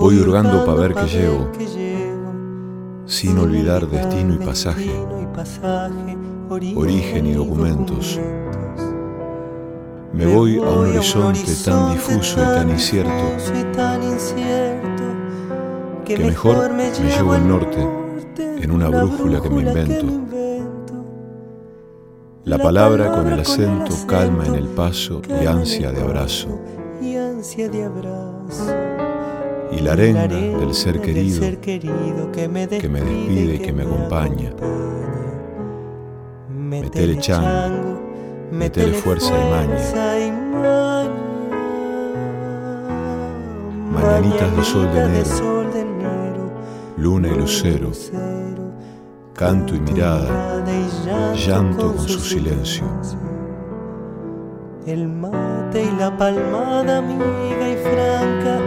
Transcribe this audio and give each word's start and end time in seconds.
Voy 0.00 0.18
hurgando 0.18 0.64
para 0.64 0.80
ver 0.80 0.94
qué 0.94 1.06
llevo, 1.06 1.50
sin 3.04 3.36
olvidar 3.36 3.86
destino 3.86 4.32
y 4.32 4.38
pasaje, 4.38 4.90
origen 6.74 7.26
y 7.26 7.34
documentos. 7.34 8.18
Me 10.14 10.24
voy 10.24 10.56
a 10.56 10.62
un 10.62 10.88
horizonte 10.88 11.52
tan 11.62 11.92
difuso 11.92 12.40
y 12.40 12.46
tan 12.56 12.70
incierto 12.70 13.10
que 16.06 16.18
mejor 16.18 16.72
me 16.72 16.90
llevo 16.90 17.34
el 17.34 17.46
norte 17.46 17.86
en 18.38 18.70
una 18.70 18.88
brújula 18.88 19.42
que 19.42 19.50
me 19.50 19.60
invento. 19.68 20.06
La 22.44 22.56
palabra 22.56 23.12
con 23.12 23.30
el 23.30 23.38
acento 23.38 23.94
calma 24.06 24.46
en 24.46 24.54
el 24.54 24.68
paso 24.68 25.20
y 25.28 25.44
ansia 25.44 25.92
de 25.92 26.00
abrazo. 26.00 26.58
Y 29.72 29.80
la 29.80 29.92
arenga 29.92 30.26
del 30.26 30.74
ser 30.74 31.00
querido 31.00 31.40
que 32.32 32.48
me 32.48 32.66
despide 32.66 33.54
y 33.54 33.58
que 33.58 33.72
me 33.72 33.82
acompaña. 33.82 34.52
Metele 36.48 37.18
chango, 37.18 38.00
metele 38.50 38.94
fuerza 38.94 39.32
y 39.34 39.50
maña. 39.50 39.76
Mañanitas 43.92 44.56
de 44.56 44.64
sol 44.64 44.92
de 45.72 45.80
enero, 45.80 46.52
luna 46.96 47.28
y 47.28 47.34
lucero 47.36 47.90
canto 49.40 49.74
y 49.74 49.80
mirada, 49.80 50.62
llanto 51.34 51.96
con 51.96 52.06
su 52.06 52.20
silencio. 52.20 52.84
El 54.86 55.08
mate 55.08 55.82
y 55.82 55.98
la 55.98 56.14
palmada 56.14 56.98
amiga 56.98 57.70
y 57.70 57.76
franca, 57.76 58.60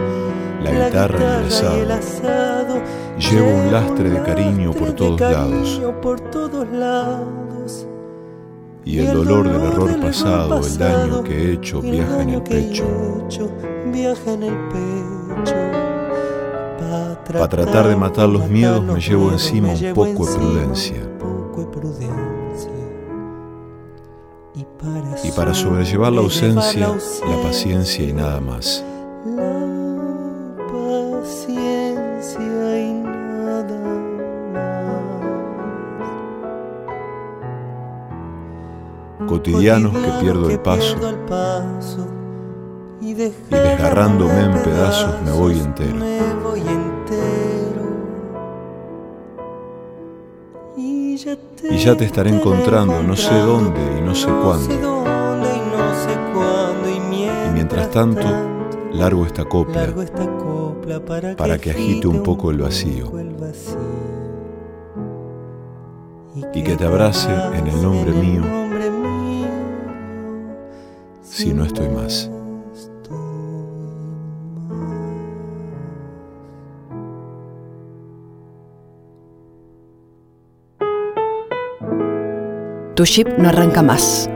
la 0.64 0.86
guitarra 0.86 1.42
y 1.42 1.80
el 1.80 1.90
asado, 1.90 2.82
llevo 3.18 3.54
un 3.54 3.72
lastre 3.72 4.10
de 4.10 4.22
cariño 4.22 4.72
por 4.72 4.92
todos 4.94 5.20
lados. 6.70 7.86
Y 8.86 8.98
el 8.98 9.14
dolor 9.14 9.48
del 9.48 9.62
error 9.62 10.00
pasado, 10.00 10.60
el 10.64 10.78
daño 10.78 11.22
que 11.24 11.32
he 11.34 11.52
hecho, 11.52 11.80
viaja 11.80 12.22
en 12.22 12.30
el 12.30 12.42
pecho. 12.42 12.84
Viaja 13.86 14.32
en 14.32 14.42
el 14.42 14.58
pecho. 14.68 15.54
Para 17.26 17.48
tratar 17.48 17.88
de 17.88 17.96
matar 17.96 18.28
los 18.28 18.48
miedos 18.48 18.84
me 18.84 19.00
llevo 19.00 19.32
encima 19.32 19.68
un 19.68 19.94
poco 19.94 20.26
de 20.26 20.36
prudencia. 20.36 21.02
Y 25.24 25.30
para 25.32 25.54
sobrellevar 25.54 26.12
la 26.12 26.20
ausencia, 26.20 26.88
la 26.88 27.42
paciencia 27.42 28.04
y 28.04 28.12
nada 28.12 28.40
más. 28.40 28.84
Cotidianos 39.44 39.92
que 39.92 40.10
pierdo 40.22 40.48
el 40.48 40.58
paso 40.58 40.96
y 42.98 43.12
desgarrándome 43.12 44.40
en 44.40 44.62
pedazos 44.62 45.20
me 45.22 45.32
voy 45.32 45.58
entero. 45.58 45.98
Y 50.78 51.76
ya 51.76 51.94
te 51.94 52.06
estaré 52.06 52.30
encontrando, 52.30 53.02
no 53.02 53.14
sé 53.16 53.34
dónde 53.34 53.80
y 53.98 54.00
no 54.00 54.14
sé 54.14 54.28
cuándo. 54.28 55.04
Y 57.46 57.52
mientras 57.52 57.90
tanto, 57.90 58.26
largo 58.94 59.26
esta 59.26 59.44
copla 59.44 59.94
para 61.36 61.58
que 61.58 61.70
agite 61.70 62.06
un 62.06 62.22
poco 62.22 62.50
el 62.50 62.62
vacío. 62.62 63.12
Y 66.54 66.62
que 66.62 66.76
te 66.76 66.86
abrace 66.86 67.28
en 67.52 67.66
el 67.66 67.82
nombre 67.82 68.12
mío 68.12 68.63
si 71.34 71.52
no 71.52 71.64
estoy 71.64 71.88
más. 71.88 72.30
Tu 82.94 83.04
ship 83.04 83.26
no 83.36 83.48
arranca 83.48 83.82
más. 83.82 84.30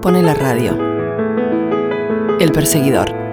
Pone 0.00 0.22
la 0.22 0.34
radio. 0.34 0.78
El 2.38 2.52
perseguidor. 2.52 3.29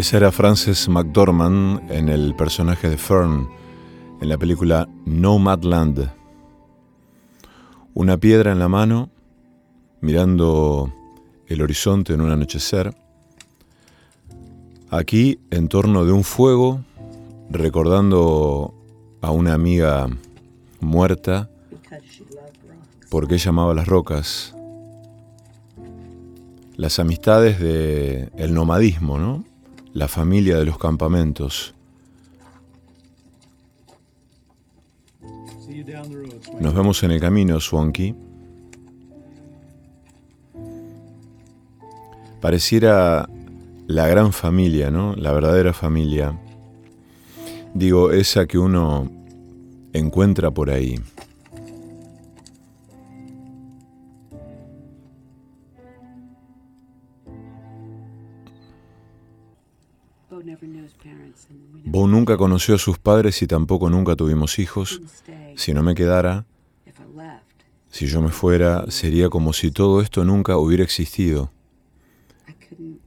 Esa 0.00 0.16
era 0.16 0.32
Frances 0.32 0.88
McDormand 0.88 1.92
en 1.92 2.08
el 2.08 2.34
personaje 2.34 2.88
de 2.88 2.96
Fern 2.96 3.50
en 4.22 4.30
la 4.30 4.38
película 4.38 4.88
Nomadland 5.04 6.10
una 7.92 8.16
piedra 8.16 8.50
en 8.50 8.58
la 8.58 8.68
mano, 8.68 9.10
mirando 10.00 10.90
el 11.48 11.60
horizonte 11.60 12.14
en 12.14 12.22
un 12.22 12.30
anochecer. 12.30 12.94
Aquí, 14.88 15.38
en 15.50 15.68
torno 15.68 16.06
de 16.06 16.12
un 16.12 16.24
fuego, 16.24 16.80
recordando 17.50 18.72
a 19.20 19.30
una 19.32 19.52
amiga 19.52 20.08
muerta, 20.80 21.50
porque 23.10 23.34
ella 23.34 23.50
amaba 23.50 23.74
las 23.74 23.86
rocas. 23.86 24.54
Las 26.76 26.98
amistades 26.98 27.60
del 27.60 28.32
el 28.38 28.54
nomadismo, 28.54 29.18
¿no? 29.18 29.49
La 29.92 30.08
familia 30.08 30.56
de 30.56 30.66
los 30.66 30.78
campamentos. 30.78 31.74
Nos 36.60 36.74
vemos 36.74 37.02
en 37.02 37.10
el 37.10 37.20
camino, 37.20 37.60
Swanky. 37.60 38.14
Pareciera 42.40 43.28
la 43.86 44.06
gran 44.06 44.32
familia, 44.32 44.90
¿no? 44.90 45.14
La 45.16 45.32
verdadera 45.32 45.72
familia. 45.72 46.38
Digo, 47.74 48.12
esa 48.12 48.46
que 48.46 48.58
uno 48.58 49.10
encuentra 49.92 50.50
por 50.50 50.70
ahí. 50.70 51.00
Bo 61.92 62.06
nunca 62.06 62.36
conoció 62.36 62.76
a 62.76 62.78
sus 62.78 62.98
padres 62.98 63.42
y 63.42 63.48
tampoco 63.48 63.90
nunca 63.90 64.14
tuvimos 64.14 64.60
hijos. 64.60 65.02
Si 65.56 65.74
no 65.74 65.82
me 65.82 65.96
quedara, 65.96 66.46
si 67.90 68.06
yo 68.06 68.22
me 68.22 68.28
fuera, 68.28 68.88
sería 68.92 69.28
como 69.28 69.52
si 69.52 69.72
todo 69.72 70.00
esto 70.00 70.24
nunca 70.24 70.56
hubiera 70.56 70.84
existido. 70.84 71.50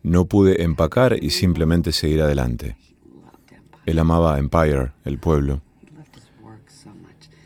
No 0.01 0.25
pude 0.25 0.63
empacar 0.63 1.17
y 1.23 1.29
simplemente 1.29 1.93
seguir 1.93 2.23
adelante. 2.23 2.75
Él 3.85 3.99
amaba 3.99 4.37
Empire, 4.37 4.91
el 5.05 5.17
pueblo. 5.17 5.61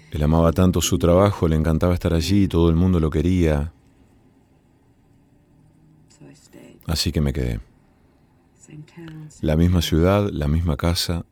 Él 0.10 0.24
amaba 0.24 0.52
tanto 0.54 0.82
su 0.82 0.98
trabajo, 0.98 1.48
le 1.48 1.56
encantaba 1.56 1.94
estar 1.94 2.16
allí, 2.16 2.48
todo 2.48 2.68
el 2.72 2.76
mundo 2.76 3.00
lo 3.00 3.12
quería. 3.12 3.72
Así 6.88 7.12
que 7.12 7.22
me 7.22 7.32
quedé. 7.32 7.60
La 9.42 9.56
misma 9.56 9.82
ciudad, 9.82 10.30
la 10.32 10.48
misma 10.48 10.78
casa. 10.78 11.26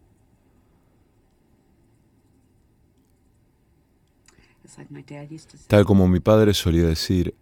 Tal 5.68 5.86
como 5.86 6.08
mi 6.08 6.20
padre 6.20 6.54
solía 6.54 6.86
decir, 6.86 7.34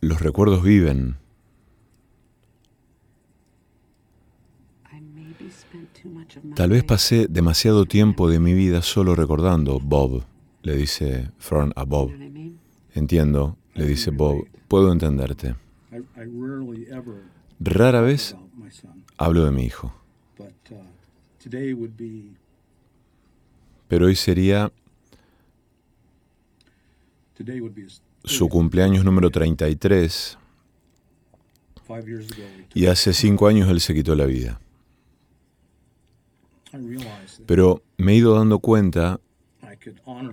los 0.00 0.20
recuerdos 0.20 0.62
viven. 0.62 1.16
Tal 6.54 6.70
vez 6.70 6.84
pasé 6.84 7.26
demasiado 7.28 7.86
tiempo 7.86 8.28
de 8.28 8.40
mi 8.40 8.52
vida 8.52 8.82
solo 8.82 9.14
recordando 9.14 9.80
Bob, 9.80 10.24
le 10.62 10.76
dice 10.76 11.30
Fern 11.38 11.72
a 11.76 11.84
Bob. 11.84 12.12
Entiendo, 12.94 13.56
le 13.74 13.86
dice 13.86 14.10
Bob, 14.10 14.46
puedo 14.68 14.92
entenderte. 14.92 15.56
Rara 17.60 18.00
vez 18.02 18.36
hablo 19.18 19.44
de 19.44 19.50
mi 19.50 19.64
hijo. 19.64 19.92
Pero 23.88 24.06
hoy 24.06 24.16
sería 24.16 24.72
su 28.24 28.48
cumpleaños 28.48 29.04
número 29.04 29.30
33 29.30 30.38
y 32.74 32.86
hace 32.86 33.12
cinco 33.12 33.48
años 33.48 33.68
él 33.68 33.80
se 33.80 33.94
quitó 33.94 34.14
la 34.14 34.26
vida. 34.26 34.60
Pero 37.46 37.82
me 37.96 38.12
he 38.12 38.16
ido 38.16 38.34
dando 38.34 38.58
cuenta, 38.58 39.20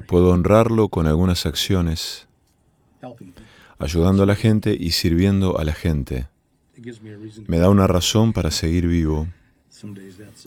puedo 0.08 0.31
honrarlo 0.31 0.90
con 0.90 1.08
algunas 1.08 1.46
acciones, 1.46 2.28
ayudando 3.80 4.24
a 4.24 4.26
la 4.26 4.36
gente 4.36 4.76
y 4.78 4.92
sirviendo 4.92 5.58
a 5.58 5.64
la 5.64 5.74
gente. 5.74 6.28
Me 7.48 7.58
da 7.58 7.70
una 7.70 7.88
razón 7.88 8.34
para 8.34 8.52
seguir 8.52 8.88
vivo. 8.88 9.28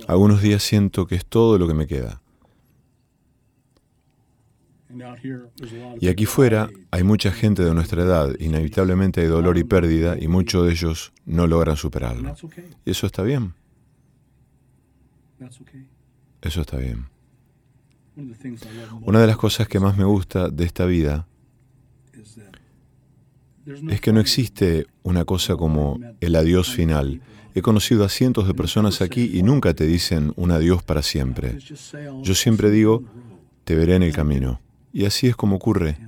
Algunos 0.07 0.43
días 0.43 0.63
siento 0.63 1.07
que 1.07 1.15
es 1.15 1.27
todo 1.27 1.59
lo 1.59 1.67
que 1.67 1.75
me 1.75 1.87
queda. 1.87 2.21
Y 6.01 6.09
aquí 6.09 6.25
fuera 6.25 6.71
hay 6.91 7.03
mucha 7.03 7.31
gente 7.31 7.63
de 7.63 7.75
nuestra 7.75 8.03
edad, 8.03 8.35
inevitablemente 8.39 9.21
hay 9.21 9.27
dolor 9.27 9.59
y 9.59 9.65
pérdida 9.65 10.17
y 10.19 10.29
muchos 10.29 10.65
de 10.65 10.73
ellos 10.73 11.13
no 11.27 11.47
logran 11.47 11.77
superarlo. 11.77 12.35
Y 12.85 12.91
eso 12.91 13.07
está 13.07 13.23
bien. 13.23 13.55
Eso 16.41 16.61
está 16.63 16.79
bien. 16.79 17.07
Una 19.03 19.21
de 19.21 19.27
las 19.27 19.37
cosas 19.37 19.69
que 19.69 19.79
más 19.79 19.97
me 19.97 20.05
gusta 20.05 20.49
de 20.49 20.65
esta 20.65 20.87
vida 20.87 21.27
es 23.91 24.01
que 24.01 24.13
no 24.13 24.21
existe 24.21 24.87
una 25.03 25.25
cosa 25.25 25.57
como 25.57 26.01
el 26.21 26.37
adiós 26.37 26.71
final. 26.71 27.21
He 27.55 27.63
conocido 27.63 28.05
a 28.05 28.09
cientos 28.09 28.47
de 28.47 28.55
personas 28.55 29.01
aquí 29.01 29.31
y 29.35 29.43
nunca 29.43 29.75
te 29.75 29.87
dicen 29.87 30.33
un 30.37 30.51
adiós 30.51 30.83
para 30.83 31.03
siempre. 31.03 31.59
Yo 32.23 32.35
siempre 32.35 32.71
digo, 32.71 33.03
te 33.65 33.75
veré 33.75 33.97
en 33.97 34.03
el 34.03 34.13
camino. 34.13 34.61
Y 34.93 35.05
así 35.05 35.27
es 35.27 35.37
como 35.37 35.57
ocurre. 35.57 35.99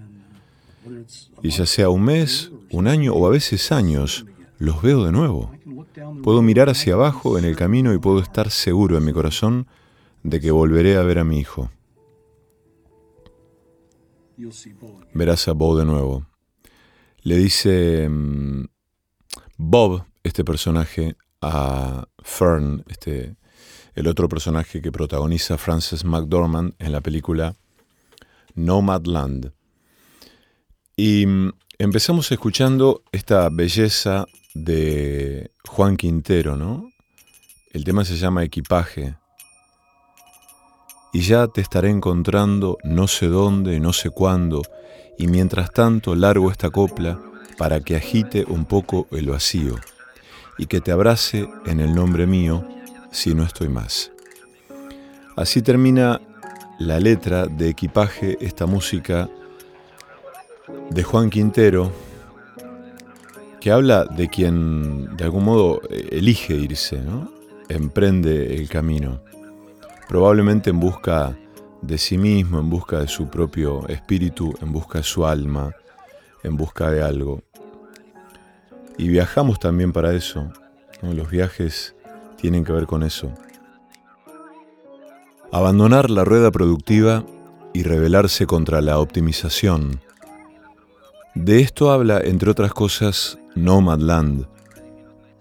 Y 1.43 1.51
ya 1.51 1.67
sea 1.67 1.89
un 1.89 2.03
mes, 2.03 2.51
un 2.71 2.87
año 2.87 3.15
o 3.15 3.27
a 3.27 3.31
veces 3.31 3.73
años, 3.73 4.27
los 4.59 4.81
veo 4.83 5.05
de 5.05 5.13
nuevo. 5.13 5.53
Puedo 6.23 6.43
mirar 6.43 6.69
hacia 6.69 6.95
abajo 6.95 7.39
en 7.39 7.45
el 7.45 7.57
camino 7.57 7.93
y 7.93 7.99
puedo 7.99 8.21
estar 8.21 8.51
seguro 8.51 8.97
en 8.97 9.05
mi 9.05 9.13
corazón 9.13 9.67
de 10.23 10.41
que 10.41 10.51
volveré 10.51 10.97
a 10.97 11.03
ver 11.03 11.19
a 11.19 11.25
mi 11.25 11.39
hijo. 11.39 11.71
Verás 15.13 15.49
a 15.49 15.53
Bob 15.53 15.79
de 15.79 15.85
nuevo. 15.85 16.30
Le 17.23 17.37
dice 17.37 18.09
mm, 18.09 18.65
Bob, 19.57 20.05
este 20.23 20.45
personaje, 20.45 21.17
a 21.43 22.07
Fern, 22.23 22.85
este, 22.89 23.37
el 23.95 24.07
otro 24.07 24.29
personaje 24.29 24.81
que 24.81 24.93
protagoniza 24.93 25.59
Frances 25.59 26.05
McDormand 26.05 26.75
en 26.79 26.93
la 26.93 27.01
película 27.01 27.55
Nomadland. 28.55 29.53
Y 30.97 31.27
mm, 31.27 31.53
empezamos 31.79 32.31
escuchando 32.33 33.03
esta 33.13 33.49
belleza 33.51 34.27
de 34.55 35.51
Juan 35.67 35.97
Quintero, 35.97 36.57
¿no? 36.57 36.91
El 37.73 37.85
tema 37.85 38.05
se 38.05 38.17
llama 38.17 38.45
Equipaje. 38.45 39.17
Y 41.13 41.23
ya 41.23 41.49
te 41.49 41.61
estaré 41.61 41.91
encontrando 41.91 42.79
no 42.85 43.09
sé 43.09 43.27
dónde, 43.27 43.81
no 43.81 43.93
sé 43.93 44.11
cuándo, 44.11 44.63
y 45.19 45.27
mientras 45.27 45.73
tanto 45.73 46.15
largo 46.15 46.51
esta 46.51 46.71
copla 46.71 47.21
para 47.59 47.81
que 47.81 47.97
agite 47.97 48.45
un 48.49 48.65
poco 48.65 49.07
el 49.11 49.29
vacío 49.29 49.75
y 50.57 50.67
que 50.67 50.81
te 50.81 50.93
abrace 50.93 51.49
en 51.67 51.81
el 51.81 51.95
nombre 51.95 52.27
mío 52.27 52.65
si 53.11 53.35
no 53.35 53.43
estoy 53.43 53.69
más. 53.69 54.13
Así 55.37 55.63
termina 55.63 56.21
la 56.79 56.99
letra 57.01 57.47
de 57.47 57.69
equipaje, 57.69 58.39
esta 58.41 58.67
música 58.67 59.29
de 60.91 61.03
Juan 61.03 61.29
Quintero, 61.29 61.93
que 63.61 63.71
habla 63.71 64.05
de 64.05 64.29
quien 64.29 65.17
de 65.17 65.25
algún 65.25 65.45
modo 65.45 65.83
elige 65.91 66.55
irse, 66.55 67.01
emprende 67.69 68.55
el 68.57 68.69
camino, 68.69 69.21
probablemente 70.11 70.71
en 70.71 70.81
busca 70.81 71.39
de 71.83 71.97
sí 71.97 72.19
mismo, 72.19 72.59
en 72.59 72.69
busca 72.69 72.99
de 72.99 73.07
su 73.07 73.29
propio 73.29 73.87
espíritu, 73.87 74.53
en 74.61 74.73
busca 74.73 74.99
de 74.99 75.05
su 75.05 75.25
alma, 75.25 75.73
en 76.43 76.57
busca 76.57 76.91
de 76.91 77.01
algo. 77.01 77.45
Y 78.99 79.07
viajamos 79.07 79.61
también 79.61 79.93
para 79.93 80.13
eso, 80.13 80.51
los 81.01 81.31
viajes 81.31 81.95
tienen 82.37 82.65
que 82.65 82.73
ver 82.73 82.87
con 82.87 83.05
eso. 83.05 83.33
Abandonar 85.53 86.11
la 86.11 86.25
rueda 86.25 86.51
productiva 86.51 87.25
y 87.73 87.85
rebelarse 87.85 88.49
contra 88.49 88.81
la 88.81 88.99
optimización. 88.99 90.01
De 91.37 91.61
esto 91.61 91.93
habla, 91.93 92.21
entre 92.21 92.51
otras 92.51 92.75
cosas, 92.75 93.39
Nomadland. 93.55 94.49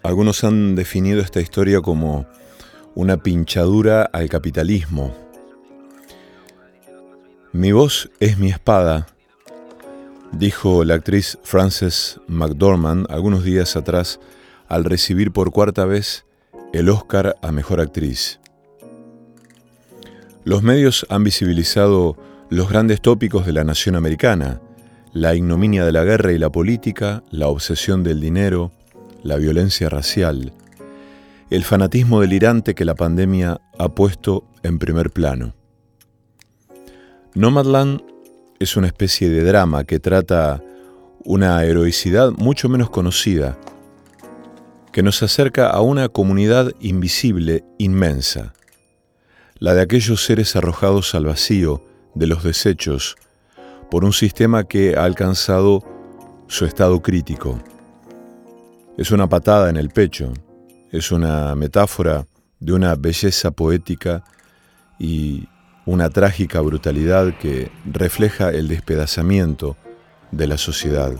Algunos 0.04 0.44
han 0.44 0.76
definido 0.76 1.22
esta 1.22 1.42
historia 1.42 1.82
como 1.82 2.28
una 2.96 3.18
pinchadura 3.18 4.04
al 4.04 4.30
capitalismo. 4.30 5.14
Mi 7.52 7.72
voz 7.72 8.10
es 8.20 8.38
mi 8.38 8.50
espada, 8.50 9.08
dijo 10.32 10.84
la 10.84 10.96
actriz 10.96 11.38
Frances 11.44 12.20
McDormand 12.28 13.08
algunos 13.10 13.44
días 13.44 13.76
atrás 13.76 14.20
al 14.68 14.86
recibir 14.86 15.32
por 15.32 15.52
cuarta 15.52 15.86
vez 15.86 16.26
el 16.74 16.90
Oscar 16.90 17.36
a 17.42 17.52
Mejor 17.52 17.82
Actriz. 17.82 18.40
Los 20.44 20.64
medios 20.64 21.06
han 21.10 21.24
visibilizado 21.24 22.18
los 22.50 22.70
grandes 22.70 23.02
tópicos 23.02 23.46
de 23.46 23.54
la 23.54 23.64
nación 23.64 23.96
americana, 23.96 24.62
la 25.14 25.36
ignominia 25.36 25.86
de 25.86 25.92
la 25.92 26.04
guerra 26.04 26.32
y 26.32 26.38
la 26.38 26.52
política, 26.52 27.24
la 27.32 27.48
obsesión 27.48 28.04
del 28.04 28.22
dinero, 28.22 28.72
la 29.24 29.38
violencia 29.38 29.90
racial, 29.90 30.54
el 31.50 31.64
fanatismo 31.64 32.22
delirante 32.22 32.76
que 32.76 32.86
la 32.86 32.96
pandemia 32.96 33.60
ha 33.78 33.90
puesto 33.90 34.46
en 34.64 34.80
primer 34.80 35.12
plano. 35.12 35.54
Nomadland 37.34 38.02
es 38.60 38.76
una 38.78 38.88
especie 38.88 39.30
de 39.30 39.44
drama 39.44 39.84
que 39.84 40.00
trata 40.00 40.62
una 41.24 41.64
heroicidad 41.64 42.32
mucho 42.32 42.70
menos 42.70 42.90
conocida, 42.90 43.58
que 44.92 45.04
nos 45.04 45.22
acerca 45.24 45.70
a 45.70 45.82
una 45.82 46.10
comunidad 46.10 46.72
invisible 46.80 47.64
inmensa 47.78 48.54
la 49.60 49.74
de 49.74 49.82
aquellos 49.82 50.24
seres 50.24 50.56
arrojados 50.56 51.14
al 51.16 51.26
vacío 51.26 51.84
de 52.16 52.28
los 52.28 52.44
desechos 52.44 53.18
por 53.92 54.06
un 54.06 54.14
sistema 54.14 54.64
que 54.64 54.96
ha 54.96 55.04
alcanzado 55.04 55.84
su 56.48 56.66
estado 56.66 57.02
crítico. 57.02 57.60
Es 58.98 59.12
una 59.12 59.28
patada 59.28 59.70
en 59.70 59.78
el 59.78 59.90
pecho, 59.90 60.34
es 60.92 61.12
una 61.12 61.56
metáfora 61.56 62.26
de 62.60 62.74
una 62.74 62.96
belleza 62.96 63.52
poética 63.52 64.24
y 64.98 65.48
una 65.86 66.10
trágica 66.10 66.62
brutalidad 66.62 67.38
que 67.38 67.72
refleja 67.86 68.50
el 68.50 68.68
despedazamiento 68.68 69.78
de 70.32 70.48
la 70.48 70.58
sociedad. 70.58 71.14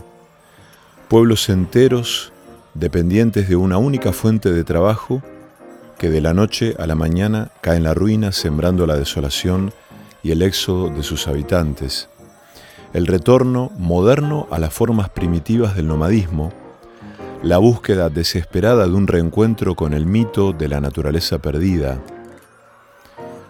Pueblos 1.08 1.48
enteros 1.48 2.32
dependientes 2.74 3.48
de 3.48 3.56
una 3.56 3.78
única 3.78 4.12
fuente 4.12 4.52
de 4.52 4.64
trabajo 4.64 5.22
que 5.98 6.08
de 6.08 6.20
la 6.20 6.34
noche 6.34 6.74
a 6.78 6.86
la 6.86 6.94
mañana 6.94 7.50
cae 7.60 7.76
en 7.76 7.84
la 7.84 7.94
ruina 7.94 8.32
sembrando 8.32 8.86
la 8.86 8.96
desolación 8.96 9.72
y 10.22 10.30
el 10.30 10.42
éxodo 10.42 10.88
de 10.90 11.02
sus 11.02 11.26
habitantes. 11.28 12.08
El 12.92 13.06
retorno 13.06 13.70
moderno 13.76 14.46
a 14.50 14.58
las 14.58 14.72
formas 14.72 15.10
primitivas 15.10 15.74
del 15.76 15.86
nomadismo, 15.88 16.52
la 17.42 17.56
búsqueda 17.56 18.10
desesperada 18.10 18.86
de 18.86 18.92
un 18.92 19.06
reencuentro 19.06 19.74
con 19.74 19.94
el 19.94 20.04
mito 20.04 20.52
de 20.52 20.68
la 20.68 20.80
naturaleza 20.80 21.38
perdida, 21.38 21.98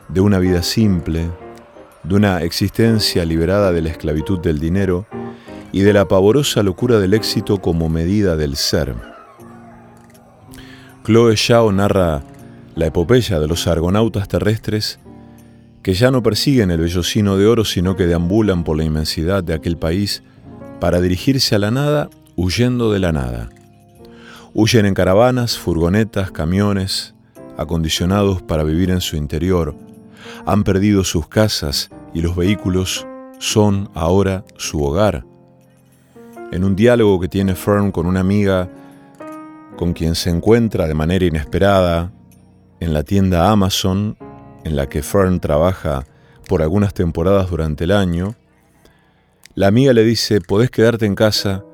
de 0.09 0.20
una 0.20 0.38
vida 0.38 0.62
simple, 0.62 1.28
de 2.04 2.14
una 2.14 2.42
existencia 2.42 3.25
liberada 3.25 3.73
de 3.73 3.82
la 3.82 3.90
esclavitud 3.90 4.38
del 4.38 4.61
dinero 4.61 5.06
y 5.73 5.80
de 5.80 5.92
la 5.92 6.06
pavorosa 6.06 6.62
locura 6.62 6.99
del 7.00 7.14
éxito 7.14 7.59
como 7.59 7.88
medida 7.88 8.37
del 8.37 8.56
ser. 8.56 8.94
Chloe 11.04 11.37
Zhao 11.37 11.73
narra 11.73 12.23
la 12.76 12.87
epopeya 12.87 13.40
de 13.40 13.49
los 13.49 13.66
argonautas 13.66 14.28
terrestres 14.28 15.00
que 15.82 15.94
ya 15.94 16.11
no 16.11 16.23
persiguen 16.23 16.70
el 16.70 16.80
vellocino 16.80 17.37
de 17.37 17.47
oro, 17.47 17.64
sino 17.64 17.97
que 17.97 18.06
deambulan 18.06 18.64
por 18.64 18.76
la 18.76 18.85
inmensidad 18.85 19.42
de 19.42 19.54
aquel 19.54 19.76
país 19.76 20.23
para 20.78 21.00
dirigirse 21.00 21.54
a 21.54 21.59
la 21.59 21.70
nada, 21.70 22.11
huyendo 22.37 22.92
de 22.92 22.99
la 22.99 23.12
nada. 23.12 23.49
Huyen 24.52 24.85
en 24.85 24.95
caravanas, 24.95 25.57
furgonetas, 25.57 26.33
camiones, 26.33 27.14
acondicionados 27.57 28.42
para 28.42 28.64
vivir 28.64 28.90
en 28.90 29.00
su 29.00 29.14
interior. 29.14 29.76
Han 30.45 30.64
perdido 30.64 31.04
sus 31.04 31.28
casas 31.28 31.88
y 32.12 32.21
los 32.21 32.35
vehículos 32.35 33.07
son 33.38 33.90
ahora 33.95 34.45
su 34.57 34.83
hogar. 34.83 35.25
En 36.50 36.64
un 36.64 36.75
diálogo 36.75 37.21
que 37.21 37.28
tiene 37.28 37.54
Fern 37.54 37.92
con 37.92 38.07
una 38.07 38.21
amiga 38.21 38.69
con 39.76 39.92
quien 39.92 40.16
se 40.16 40.30
encuentra 40.30 40.88
de 40.88 40.95
manera 40.95 41.25
inesperada 41.25 42.11
en 42.80 42.92
la 42.92 43.04
tienda 43.04 43.52
Amazon, 43.52 44.16
en 44.64 44.75
la 44.75 44.88
que 44.88 45.04
Fern 45.04 45.38
trabaja 45.38 46.04
por 46.49 46.61
algunas 46.61 46.92
temporadas 46.92 47.49
durante 47.50 47.85
el 47.85 47.92
año, 47.92 48.35
la 49.54 49.69
amiga 49.69 49.92
le 49.92 50.02
dice, 50.02 50.40
podés 50.40 50.71
quedarte 50.73 51.07
en 51.07 51.14
casa 51.14 51.64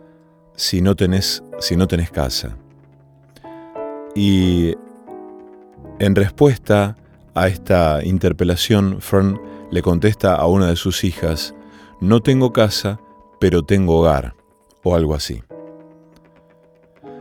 si 0.56 0.82
no 0.82 0.94
tenés, 0.94 1.42
si 1.58 1.74
no 1.76 1.88
tenés 1.88 2.10
casa. 2.10 2.56
Y 4.16 4.74
en 5.98 6.14
respuesta 6.14 6.96
A 7.34 7.48
esta 7.48 8.02
interpelación, 8.02 9.02
Fern 9.02 9.38
le 9.70 9.82
contesta 9.82 10.34
a 10.36 10.46
una 10.46 10.68
de 10.68 10.76
sus 10.76 11.04
hijas, 11.04 11.54
no 12.00 12.22
tengo 12.22 12.54
casa, 12.54 12.98
pero 13.38 13.62
tengo 13.62 13.98
hogar, 13.98 14.34
o 14.82 14.94
algo 14.96 15.14
así. 15.14 15.42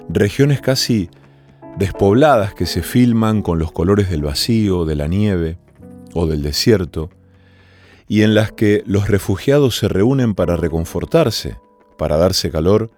Regiones 0.08 0.62
casi 0.62 1.10
despobladas 1.78 2.54
que 2.54 2.66
se 2.66 2.82
filman 2.82 3.42
con 3.42 3.60
los 3.60 3.74
colores 3.74 4.10
del 4.10 4.24
vacío, 4.24 4.86
de 4.86 4.96
la 4.96 5.08
nieve 5.08 5.58
o 6.14 6.28
del 6.28 6.44
desierto, 6.44 7.10
y 8.08 8.22
en 8.22 8.36
las 8.36 8.54
que 8.54 8.84
los 8.86 9.10
refugiados 9.10 9.76
se 9.76 9.90
reúnen 9.90 10.34
para 10.34 10.56
reconfortarse, 10.56 11.58
para 11.98 12.16
darse 12.16 12.52
calor 12.52 12.90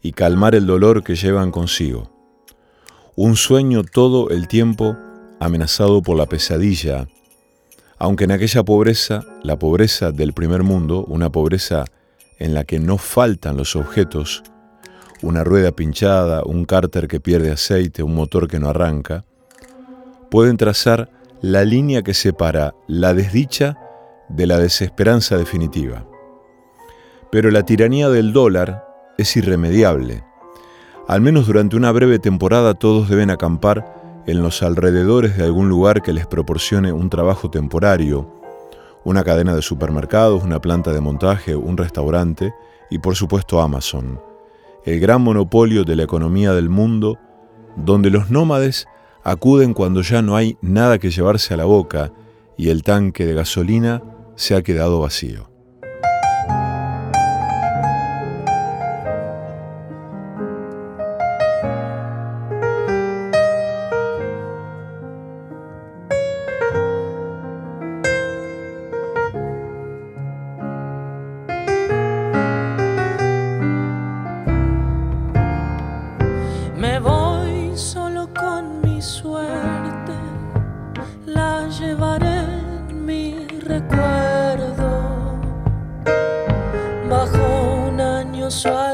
y 0.00 0.12
calmar 0.12 0.54
el 0.54 0.66
dolor 0.66 1.02
que 1.02 1.16
llevan 1.16 1.50
consigo. 1.50 2.11
Un 3.14 3.36
sueño 3.36 3.84
todo 3.84 4.30
el 4.30 4.48
tiempo 4.48 4.96
amenazado 5.38 6.00
por 6.00 6.16
la 6.16 6.24
pesadilla, 6.24 7.08
aunque 7.98 8.24
en 8.24 8.32
aquella 8.32 8.62
pobreza, 8.62 9.22
la 9.42 9.58
pobreza 9.58 10.12
del 10.12 10.32
primer 10.32 10.62
mundo, 10.62 11.04
una 11.06 11.30
pobreza 11.30 11.84
en 12.38 12.54
la 12.54 12.64
que 12.64 12.80
no 12.80 12.96
faltan 12.96 13.58
los 13.58 13.76
objetos, 13.76 14.42
una 15.20 15.44
rueda 15.44 15.72
pinchada, 15.72 16.42
un 16.42 16.64
cárter 16.64 17.06
que 17.06 17.20
pierde 17.20 17.52
aceite, 17.52 18.02
un 18.02 18.14
motor 18.14 18.48
que 18.48 18.58
no 18.58 18.70
arranca, 18.70 19.26
pueden 20.30 20.56
trazar 20.56 21.10
la 21.42 21.66
línea 21.66 22.00
que 22.00 22.14
separa 22.14 22.74
la 22.86 23.12
desdicha 23.12 23.76
de 24.30 24.46
la 24.46 24.58
desesperanza 24.58 25.36
definitiva. 25.36 26.06
Pero 27.30 27.50
la 27.50 27.62
tiranía 27.64 28.08
del 28.08 28.32
dólar 28.32 28.86
es 29.18 29.36
irremediable. 29.36 30.24
Al 31.08 31.20
menos 31.20 31.46
durante 31.46 31.76
una 31.76 31.90
breve 31.90 32.18
temporada 32.20 32.74
todos 32.74 33.08
deben 33.08 33.30
acampar 33.30 34.22
en 34.26 34.40
los 34.40 34.62
alrededores 34.62 35.36
de 35.36 35.44
algún 35.44 35.68
lugar 35.68 36.00
que 36.00 36.12
les 36.12 36.26
proporcione 36.26 36.92
un 36.92 37.10
trabajo 37.10 37.50
temporario, 37.50 38.32
una 39.04 39.24
cadena 39.24 39.54
de 39.54 39.62
supermercados, 39.62 40.44
una 40.44 40.60
planta 40.60 40.92
de 40.92 41.00
montaje, 41.00 41.56
un 41.56 41.76
restaurante 41.76 42.54
y 42.88 42.98
por 42.98 43.16
supuesto 43.16 43.60
Amazon, 43.60 44.20
el 44.84 45.00
gran 45.00 45.22
monopolio 45.22 45.84
de 45.84 45.96
la 45.96 46.04
economía 46.04 46.52
del 46.52 46.68
mundo, 46.68 47.18
donde 47.76 48.10
los 48.10 48.30
nómades 48.30 48.86
acuden 49.24 49.74
cuando 49.74 50.02
ya 50.02 50.22
no 50.22 50.36
hay 50.36 50.56
nada 50.60 50.98
que 50.98 51.10
llevarse 51.10 51.52
a 51.52 51.56
la 51.56 51.64
boca 51.64 52.12
y 52.56 52.68
el 52.68 52.84
tanque 52.84 53.26
de 53.26 53.34
gasolina 53.34 54.02
se 54.36 54.54
ha 54.54 54.62
quedado 54.62 55.00
vacío. 55.00 55.51
soir 88.52 88.91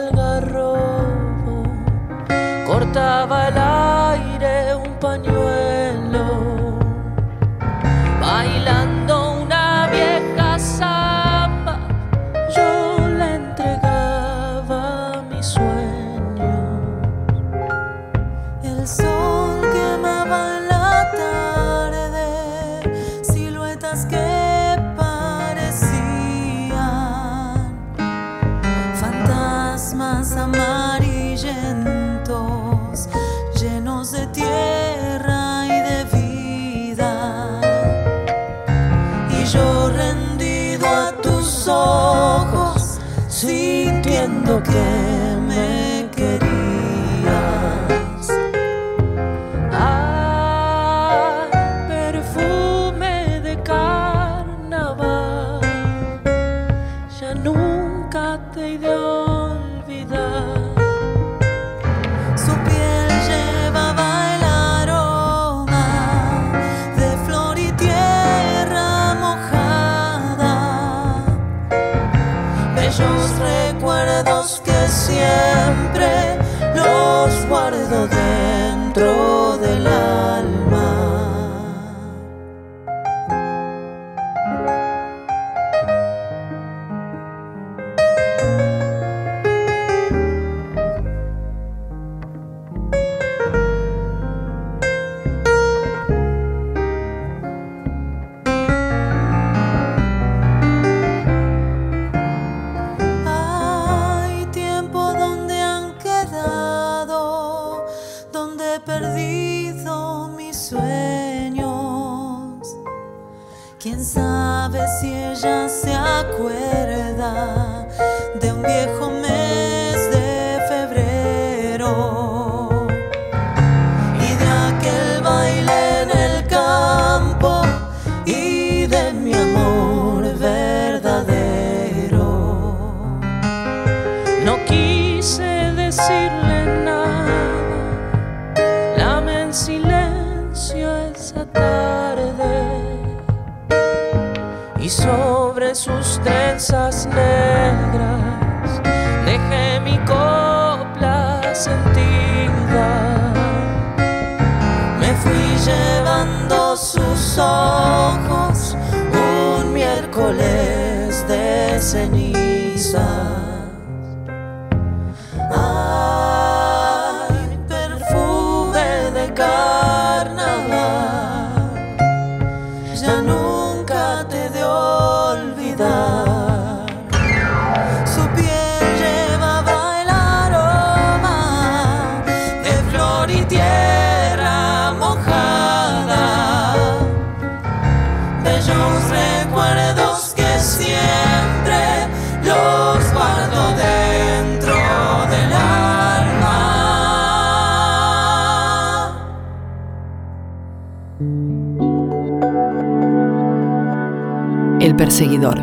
perseguidor. 205.19 205.59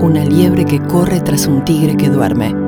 Una 0.00 0.24
liebre 0.24 0.64
que 0.64 0.80
corre 0.80 1.20
tras 1.20 1.46
un 1.46 1.64
tigre 1.64 1.96
que 1.96 2.08
duerme. 2.08 2.65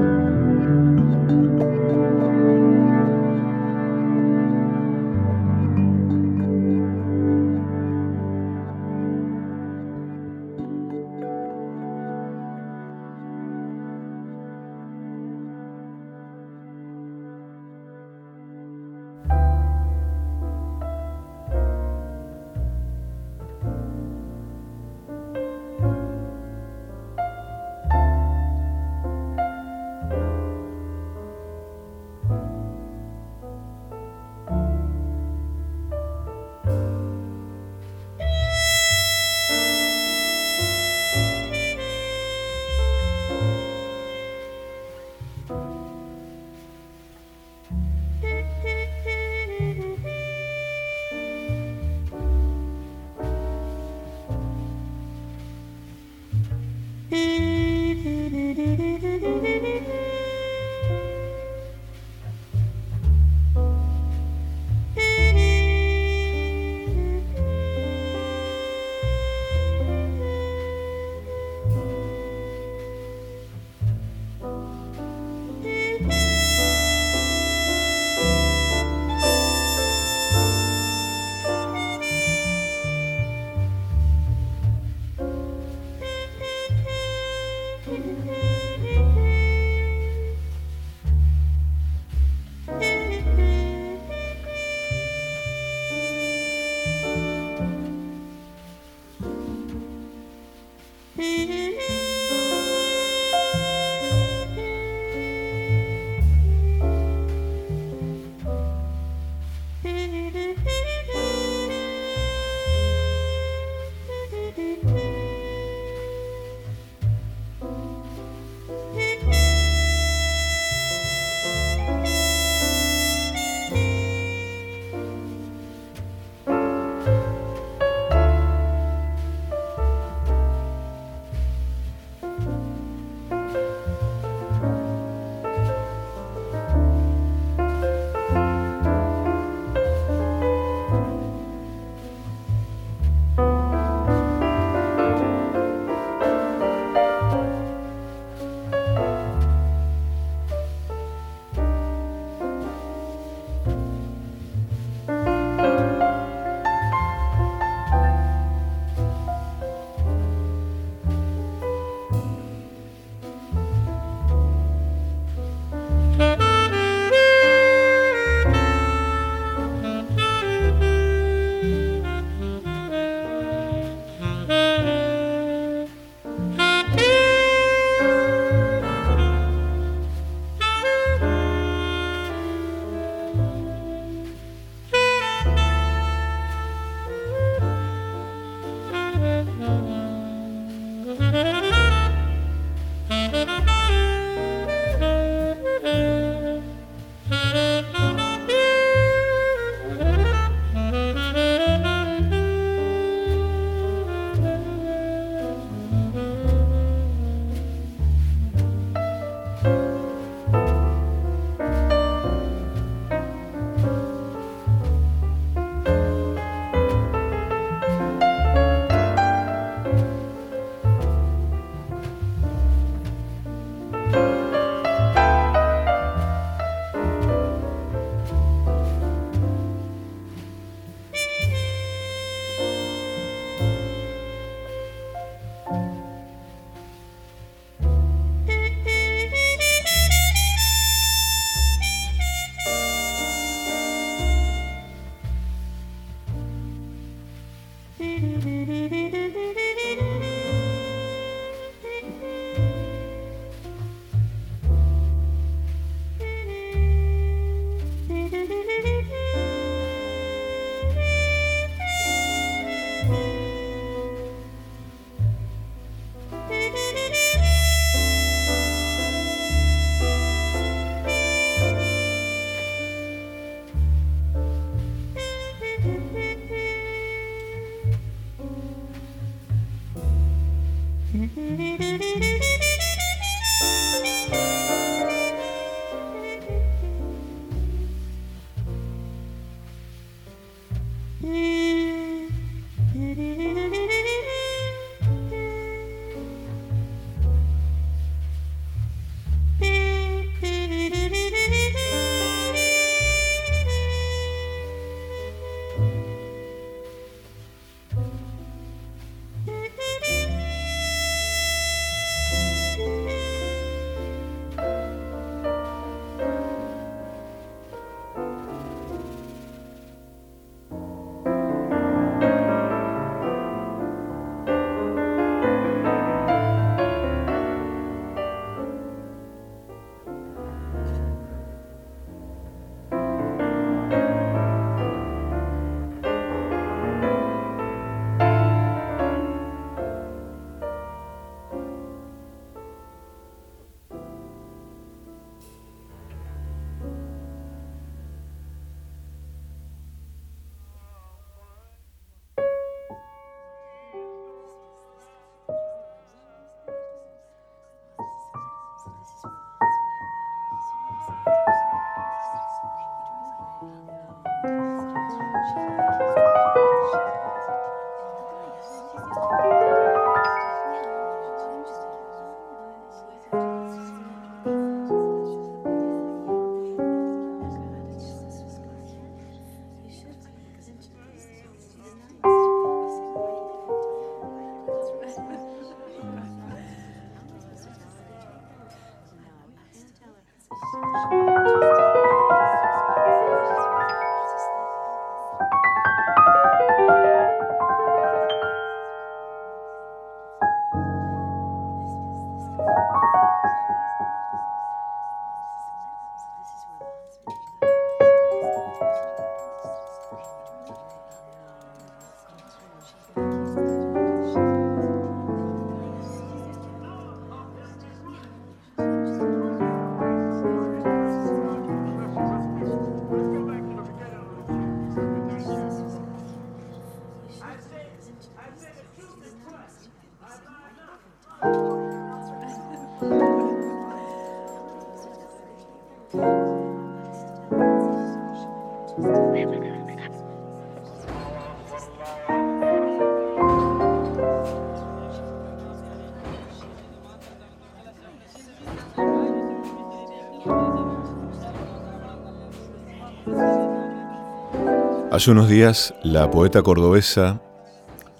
Hace 455.18 455.32
unos 455.32 455.48
días, 455.48 455.92
la 456.04 456.30
poeta 456.30 456.62
cordobesa 456.62 457.42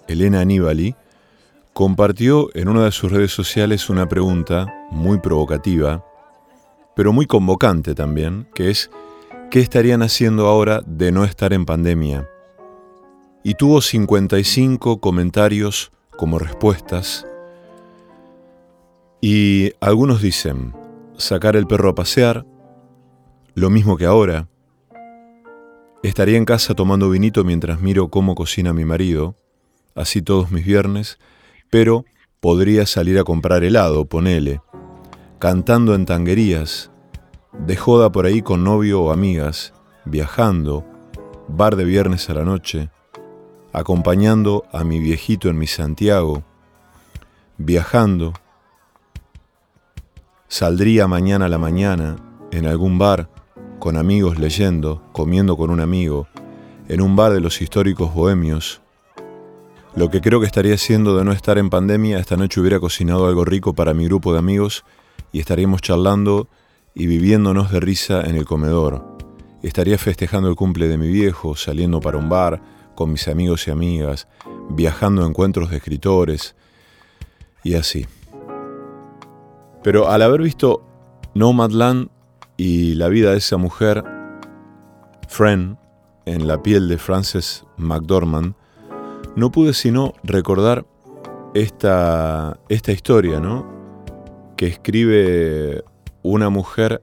Elena 0.09 0.41
Aníbali 0.41 0.97
compartió 1.71 2.49
en 2.55 2.67
una 2.67 2.83
de 2.83 2.91
sus 2.91 3.09
redes 3.09 3.31
sociales 3.31 3.89
una 3.89 4.09
pregunta 4.09 4.67
muy 4.91 5.17
provocativa, 5.17 6.03
pero 6.97 7.13
muy 7.13 7.25
convocante 7.25 7.95
también, 7.95 8.49
que 8.53 8.69
es 8.69 8.91
¿qué 9.49 9.61
estarían 9.61 10.01
haciendo 10.01 10.47
ahora 10.47 10.81
de 10.85 11.13
no 11.13 11.23
estar 11.23 11.53
en 11.53 11.65
pandemia? 11.65 12.27
Y 13.45 13.53
tuvo 13.53 13.79
55 13.79 14.99
comentarios 14.99 15.93
como 16.17 16.37
respuestas, 16.37 17.25
y 19.21 19.71
algunos 19.79 20.21
dicen, 20.21 20.75
sacar 21.15 21.55
el 21.55 21.65
perro 21.65 21.91
a 21.91 21.95
pasear, 21.95 22.45
lo 23.53 23.69
mismo 23.69 23.95
que 23.95 24.03
ahora, 24.03 24.49
Estaría 26.01 26.37
en 26.37 26.45
casa 26.45 26.75
tomando 26.75 27.09
vinito 27.09 27.43
mientras 27.43 27.81
miro 27.81 28.07
cómo 28.07 28.33
cocina 28.33 28.71
mi 28.71 28.85
marido, 28.85 29.35
así 29.95 30.21
todos 30.21 30.49
mis 30.49 30.65
viernes, 30.65 31.19
pero 31.69 32.05
podría 32.39 32.85
salir 32.85 33.19
a 33.19 33.25
comprar 33.25 33.65
helado, 33.65 34.05
ponele, 34.05 34.61
cantando 35.39 35.93
en 35.95 36.05
tanguerías, 36.05 36.89
de 37.51 37.75
joda 37.75 38.13
por 38.13 38.25
ahí 38.25 38.41
con 38.41 38.63
novio 38.63 39.01
o 39.01 39.11
amigas, 39.11 39.73
viajando, 40.05 40.85
bar 41.49 41.75
de 41.75 41.83
viernes 41.83 42.29
a 42.29 42.33
la 42.33 42.45
noche, 42.45 42.89
acompañando 43.73 44.63
a 44.71 44.85
mi 44.85 44.99
viejito 44.99 45.49
en 45.49 45.57
mi 45.57 45.67
Santiago, 45.67 46.43
viajando, 47.57 48.31
saldría 50.47 51.09
mañana 51.09 51.47
a 51.47 51.49
la 51.49 51.57
mañana 51.57 52.15
en 52.51 52.67
algún 52.67 52.97
bar, 52.97 53.29
con 53.79 53.97
amigos 53.97 54.37
leyendo, 54.37 55.01
comiendo 55.13 55.57
con 55.57 55.69
un 55.69 55.79
amigo, 55.79 56.27
en 56.87 57.01
un 57.01 57.15
bar 57.15 57.33
de 57.33 57.39
los 57.39 57.61
históricos 57.61 58.13
bohemios. 58.13 58.81
Lo 59.95 60.09
que 60.09 60.21
creo 60.21 60.39
que 60.39 60.45
estaría 60.45 60.75
haciendo 60.75 61.17
de 61.17 61.23
no 61.23 61.31
estar 61.31 61.57
en 61.57 61.69
pandemia, 61.69 62.19
esta 62.19 62.37
noche 62.37 62.59
hubiera 62.59 62.79
cocinado 62.79 63.27
algo 63.27 63.45
rico 63.45 63.73
para 63.73 63.93
mi 63.93 64.05
grupo 64.05 64.33
de 64.33 64.39
amigos 64.39 64.83
y 65.31 65.39
estaríamos 65.39 65.81
charlando 65.81 66.47
y 66.93 67.07
viviéndonos 67.07 67.71
de 67.71 67.79
risa 67.79 68.21
en 68.21 68.35
el 68.35 68.45
comedor. 68.45 69.17
Estaría 69.63 69.97
festejando 69.97 70.49
el 70.49 70.55
cumple 70.55 70.87
de 70.87 70.97
mi 70.97 71.07
viejo, 71.07 71.55
saliendo 71.55 72.01
para 72.01 72.17
un 72.17 72.29
bar, 72.29 72.61
con 72.95 73.11
mis 73.11 73.27
amigos 73.27 73.67
y 73.67 73.71
amigas, 73.71 74.27
viajando 74.69 75.23
a 75.23 75.27
encuentros 75.27 75.69
de 75.69 75.77
escritores 75.77 76.55
y 77.63 77.75
así. 77.75 78.05
Pero 79.83 80.09
al 80.09 80.21
haber 80.21 80.41
visto 80.41 80.85
Nomadland 81.33 82.09
y 82.59 82.95
la 82.95 83.07
vida 83.07 83.31
de 83.31 83.37
esa 83.37 83.55
mujer, 83.55 84.03
Fran, 85.29 85.79
en 86.25 86.45
la 86.45 86.61
piel 86.61 86.89
de 86.89 86.97
Frances 86.97 87.63
McDormand, 87.77 88.53
no 89.37 89.49
pude 89.49 89.73
sino 89.73 90.13
recordar 90.23 90.85
esta, 91.53 92.59
esta 92.67 92.91
historia, 92.91 93.39
¿no? 93.39 93.65
Que 94.57 94.67
escribe 94.67 95.85
una 96.21 96.49
mujer 96.49 97.01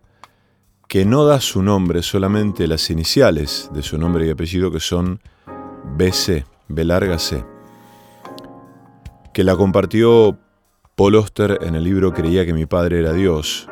que 0.88 1.06
no 1.06 1.24
da 1.24 1.40
su 1.40 1.62
nombre, 1.62 2.02
solamente 2.02 2.66
las 2.66 2.90
iniciales 2.90 3.70
de 3.72 3.82
su 3.82 3.96
nombre 3.96 4.26
y 4.26 4.30
apellido, 4.30 4.70
que 4.70 4.80
son 4.80 5.22
BC, 5.96 6.44
B 6.68 6.84
larga 6.84 7.18
C, 7.18 7.46
que 9.32 9.42
la 9.42 9.56
compartió 9.56 10.38
Paul 10.96 11.14
Oster 11.14 11.60
en 11.62 11.76
el 11.76 11.84
libro 11.84 12.12
Creía 12.12 12.44
que 12.44 12.52
mi 12.52 12.66
padre 12.66 13.00
era 13.00 13.14
Dios, 13.14 13.70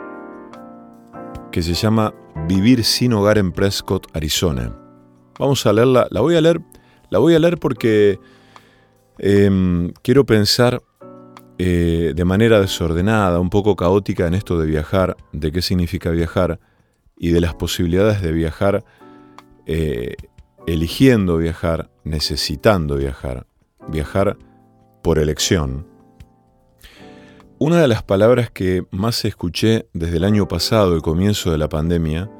que 1.55 1.62
se 1.62 1.75
llama 1.75 2.12
Vivir 2.49 2.83
sin 2.83 3.12
hogar 3.12 3.38
en 3.38 3.53
Prescott, 3.53 4.09
Arizona. 4.12 4.77
Vamos 5.38 5.64
a 5.67 5.73
leerla, 5.73 6.09
la 6.11 6.21
voy 6.21 6.35
a 6.35 6.40
leer, 6.40 6.61
la 7.11 7.21
voy 7.21 7.33
a 7.37 7.38
leer 7.38 7.59
porque 7.59 8.19
em, 9.19 9.93
quiero 10.03 10.27
pensar 10.27 10.83
eh, 11.59 12.12
de 12.12 12.25
manera 12.25 12.61
desordenada, 12.61 13.38
un 13.38 13.51
poco 13.51 13.77
caótica 13.77 14.27
en 14.27 14.35
esto 14.35 14.59
de 14.59 14.67
viajar, 14.67 15.17
de 15.31 15.53
qué 15.53 15.62
significa 15.62 16.11
viajar 16.11 16.59
y 17.17 17.31
de 17.31 17.40
las 17.40 17.55
posibilidades 17.55 18.21
de 18.21 18.33
viajar, 18.33 18.85
eh, 19.67 20.17
eligiendo 20.67 21.37
viajar, 21.37 21.88
necesitando 22.03 22.97
viajar, 22.97 23.47
viajar 23.87 24.37
por 25.05 25.21
elección 25.21 25.87
una 27.59 27.81
de 27.81 27.88
las 27.88 28.03
palabras 28.03 28.51
que 28.51 28.85
más 28.90 29.25
escuché 29.25 29.87
desde 29.93 30.17
el 30.17 30.25
año 30.25 30.49
pasado, 30.49 30.95
el 30.95 31.03
comienzo 31.03 31.53
de 31.53 31.59
la 31.59 31.69
pandemia, 31.69 32.31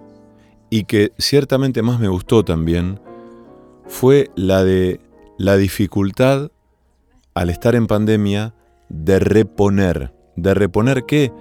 y 0.71 0.85
que 0.85 1.13
ciertamente 1.19 1.83
más 1.83 2.01
me 2.01 2.09
gustó 2.09 2.45
también, 2.45 3.01
fue 3.87 4.31
la 4.35 4.65
de 4.65 5.01
la 5.39 5.57
dificultad 5.57 6.51
al 7.35 7.51
estar 7.51 7.75
en 7.75 7.87
pandemia 7.87 8.55
de 8.89 9.19
reponer. 9.19 10.13
¿De 10.37 10.53
reponer 10.53 11.05
qué? 11.05 11.33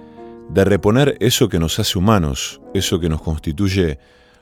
De 0.50 0.64
reponer 0.64 1.16
eso 1.20 1.48
que 1.48 1.58
nos 1.58 1.78
hace 1.78 1.98
humanos, 1.98 2.60
eso 2.74 3.00
que 3.00 3.08
nos 3.08 3.22
constituye 3.22 3.98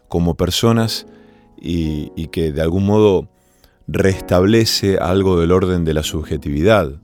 como 0.08 0.36
personas 0.36 1.06
y, 1.58 2.12
y 2.16 2.28
que 2.28 2.52
de 2.52 2.60
algún 2.60 2.84
modo 2.84 3.28
restablece 3.86 4.98
algo 4.98 5.40
del 5.40 5.52
orden 5.52 5.84
de 5.84 5.94
la 5.94 6.02
subjetividad, 6.02 7.00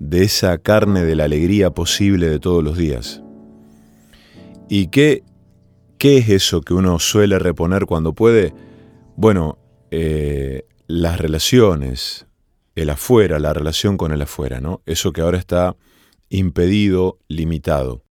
de 0.00 0.24
esa 0.24 0.58
carne 0.58 1.04
de 1.04 1.14
la 1.14 1.24
alegría 1.24 1.70
posible 1.70 2.28
de 2.28 2.40
todos 2.40 2.64
los 2.64 2.76
días. 2.76 3.22
¿Y 4.68 4.88
qué, 4.88 5.22
qué 5.98 6.18
es 6.18 6.28
eso 6.30 6.62
que 6.62 6.74
uno 6.74 6.98
suele 6.98 7.38
reponer 7.38 7.86
cuando 7.86 8.14
puede? 8.14 8.52
Bueno, 9.16 9.58
eh, 9.90 10.64
las 10.86 11.20
relaciones, 11.20 12.26
el 12.74 12.90
afuera, 12.90 13.38
la 13.38 13.52
relación 13.52 13.96
con 13.96 14.10
el 14.10 14.22
afuera, 14.22 14.60
¿no? 14.60 14.82
Eso 14.86 15.12
que 15.12 15.20
ahora 15.20 15.38
está 15.38 15.76
impedido, 16.30 17.18
limitado. 17.28 18.02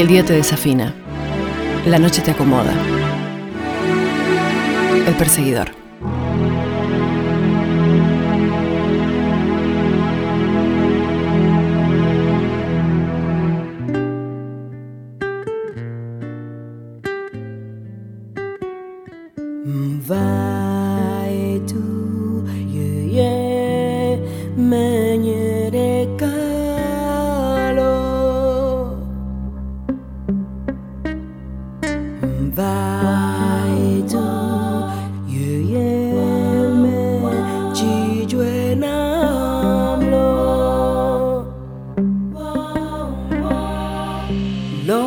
El 0.00 0.08
día 0.08 0.24
te 0.24 0.32
desafina. 0.32 0.94
La 1.84 1.98
noche 1.98 2.22
te 2.22 2.30
acomoda. 2.30 2.72
El 5.06 5.14
perseguidor. 5.16 5.79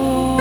Lo 0.04 0.33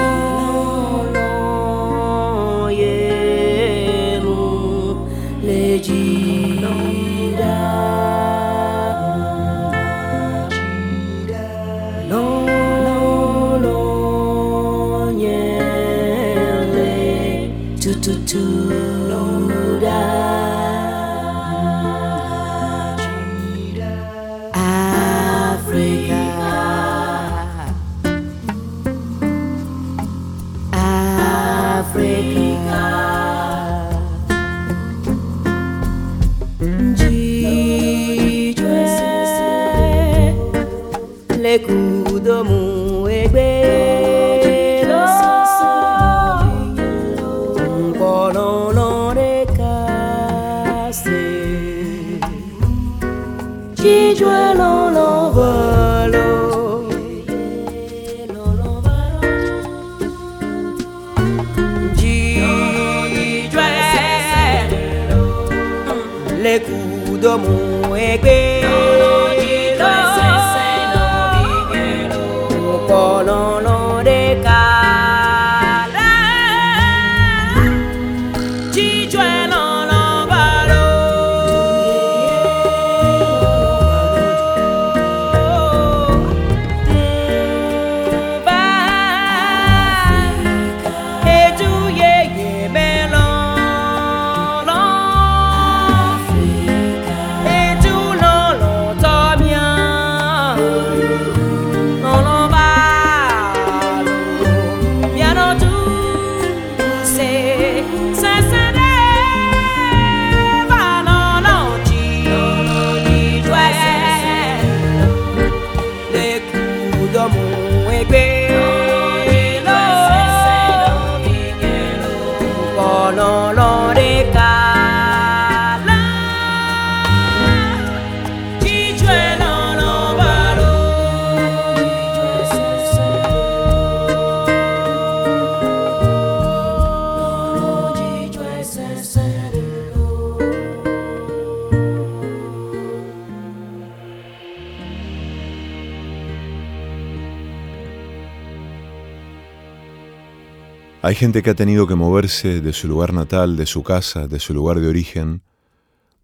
Hay 151.13 151.17
gente 151.17 151.43
que 151.43 151.51
ha 151.51 151.55
tenido 151.55 151.87
que 151.87 151.95
moverse 151.95 152.63
de 152.63 152.73
su 152.73 152.89
lugar 152.89 153.13
natal, 153.13 153.55
de 153.59 153.67
su 153.67 153.83
casa, 153.83 154.29
de 154.29 154.41
su 154.41 154.55
lugar 154.55 154.81
de 154.81 154.89
origen, 154.89 155.43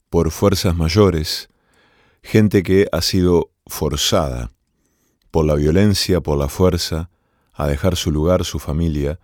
por 0.09 0.31
fuerzas 0.31 0.75
mayores, 0.75 1.51
gente 2.23 2.63
que 2.63 2.89
ha 2.91 3.03
sido 3.03 3.51
forzada 3.67 4.51
por 5.31 5.45
la 5.45 5.57
violencia, 5.57 6.23
por 6.23 6.39
la 6.39 6.49
fuerza, 6.49 7.11
a 7.53 7.67
dejar 7.67 7.97
su 7.97 8.11
lugar, 8.11 8.47
su 8.47 8.59
familia, 8.59 9.21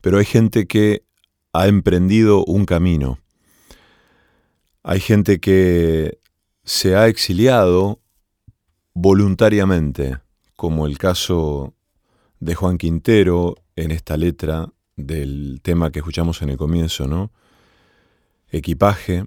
pero 0.00 0.18
hay 0.18 0.24
gente 0.24 0.66
que 0.66 1.04
ha 1.52 1.68
emprendido 1.68 2.44
un 2.44 2.66
camino. 2.66 3.20
Hay 4.82 4.98
gente 4.98 5.38
que 5.38 6.18
se 6.64 6.96
ha 6.96 7.06
exiliado 7.06 8.00
voluntariamente, 8.92 10.18
como 10.56 10.84
el 10.88 10.98
caso 10.98 11.74
de 12.40 12.56
Juan 12.56 12.76
Quintero 12.76 13.54
en 13.76 13.92
esta 13.92 14.16
letra 14.16 14.72
del 15.06 15.60
tema 15.62 15.90
que 15.90 16.00
escuchamos 16.00 16.42
en 16.42 16.50
el 16.50 16.56
comienzo, 16.56 17.06
¿no? 17.06 17.30
Equipaje, 18.50 19.24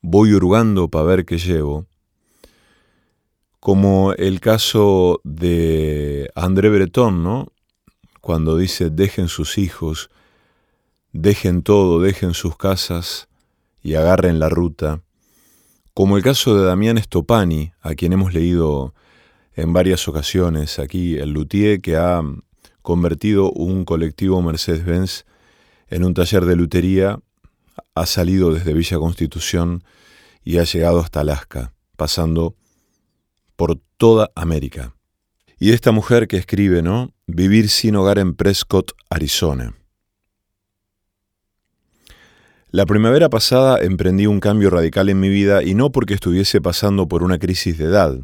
voy 0.00 0.34
hurgando 0.34 0.88
para 0.88 1.04
ver 1.04 1.24
qué 1.24 1.38
llevo, 1.38 1.86
como 3.60 4.12
el 4.14 4.40
caso 4.40 5.20
de 5.24 6.30
André 6.34 6.70
Breton, 6.70 7.22
¿no? 7.22 7.52
Cuando 8.20 8.56
dice, 8.56 8.90
dejen 8.90 9.28
sus 9.28 9.58
hijos, 9.58 10.10
dejen 11.12 11.62
todo, 11.62 12.00
dejen 12.00 12.34
sus 12.34 12.56
casas 12.56 13.28
y 13.82 13.94
agarren 13.94 14.38
la 14.38 14.48
ruta, 14.48 15.02
como 15.94 16.16
el 16.16 16.22
caso 16.22 16.56
de 16.56 16.64
Damián 16.64 16.98
Stopani, 16.98 17.72
a 17.80 17.94
quien 17.94 18.12
hemos 18.12 18.32
leído 18.32 18.94
en 19.54 19.72
varias 19.72 20.08
ocasiones 20.08 20.78
aquí, 20.78 21.16
el 21.18 21.32
luthier 21.32 21.80
que 21.80 21.96
ha 21.96 22.22
convertido 22.82 23.50
un 23.50 23.84
colectivo 23.84 24.40
Mercedes-Benz 24.42 25.24
en 25.88 26.04
un 26.04 26.14
taller 26.14 26.44
de 26.44 26.56
lutería, 26.56 27.20
ha 27.94 28.06
salido 28.06 28.52
desde 28.52 28.72
Villa 28.72 28.98
Constitución 28.98 29.82
y 30.44 30.58
ha 30.58 30.64
llegado 30.64 31.00
hasta 31.00 31.20
Alaska, 31.20 31.72
pasando 31.96 32.54
por 33.56 33.78
toda 33.96 34.30
América. 34.34 34.94
Y 35.58 35.72
esta 35.72 35.92
mujer 35.92 36.26
que 36.26 36.38
escribe, 36.38 36.80
¿no? 36.80 37.12
Vivir 37.26 37.68
sin 37.68 37.96
hogar 37.96 38.18
en 38.18 38.34
Prescott, 38.34 38.92
Arizona. 39.10 39.74
La 42.70 42.86
primavera 42.86 43.28
pasada 43.28 43.78
emprendí 43.82 44.26
un 44.26 44.38
cambio 44.38 44.70
radical 44.70 45.08
en 45.08 45.18
mi 45.18 45.28
vida 45.28 45.62
y 45.62 45.74
no 45.74 45.90
porque 45.90 46.14
estuviese 46.14 46.60
pasando 46.60 47.08
por 47.08 47.24
una 47.24 47.38
crisis 47.38 47.76
de 47.76 47.86
edad. 47.86 48.16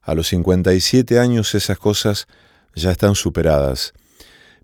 A 0.00 0.14
los 0.14 0.28
57 0.28 1.18
años 1.18 1.54
esas 1.54 1.76
cosas 1.76 2.28
ya 2.74 2.90
están 2.90 3.14
superadas. 3.14 3.92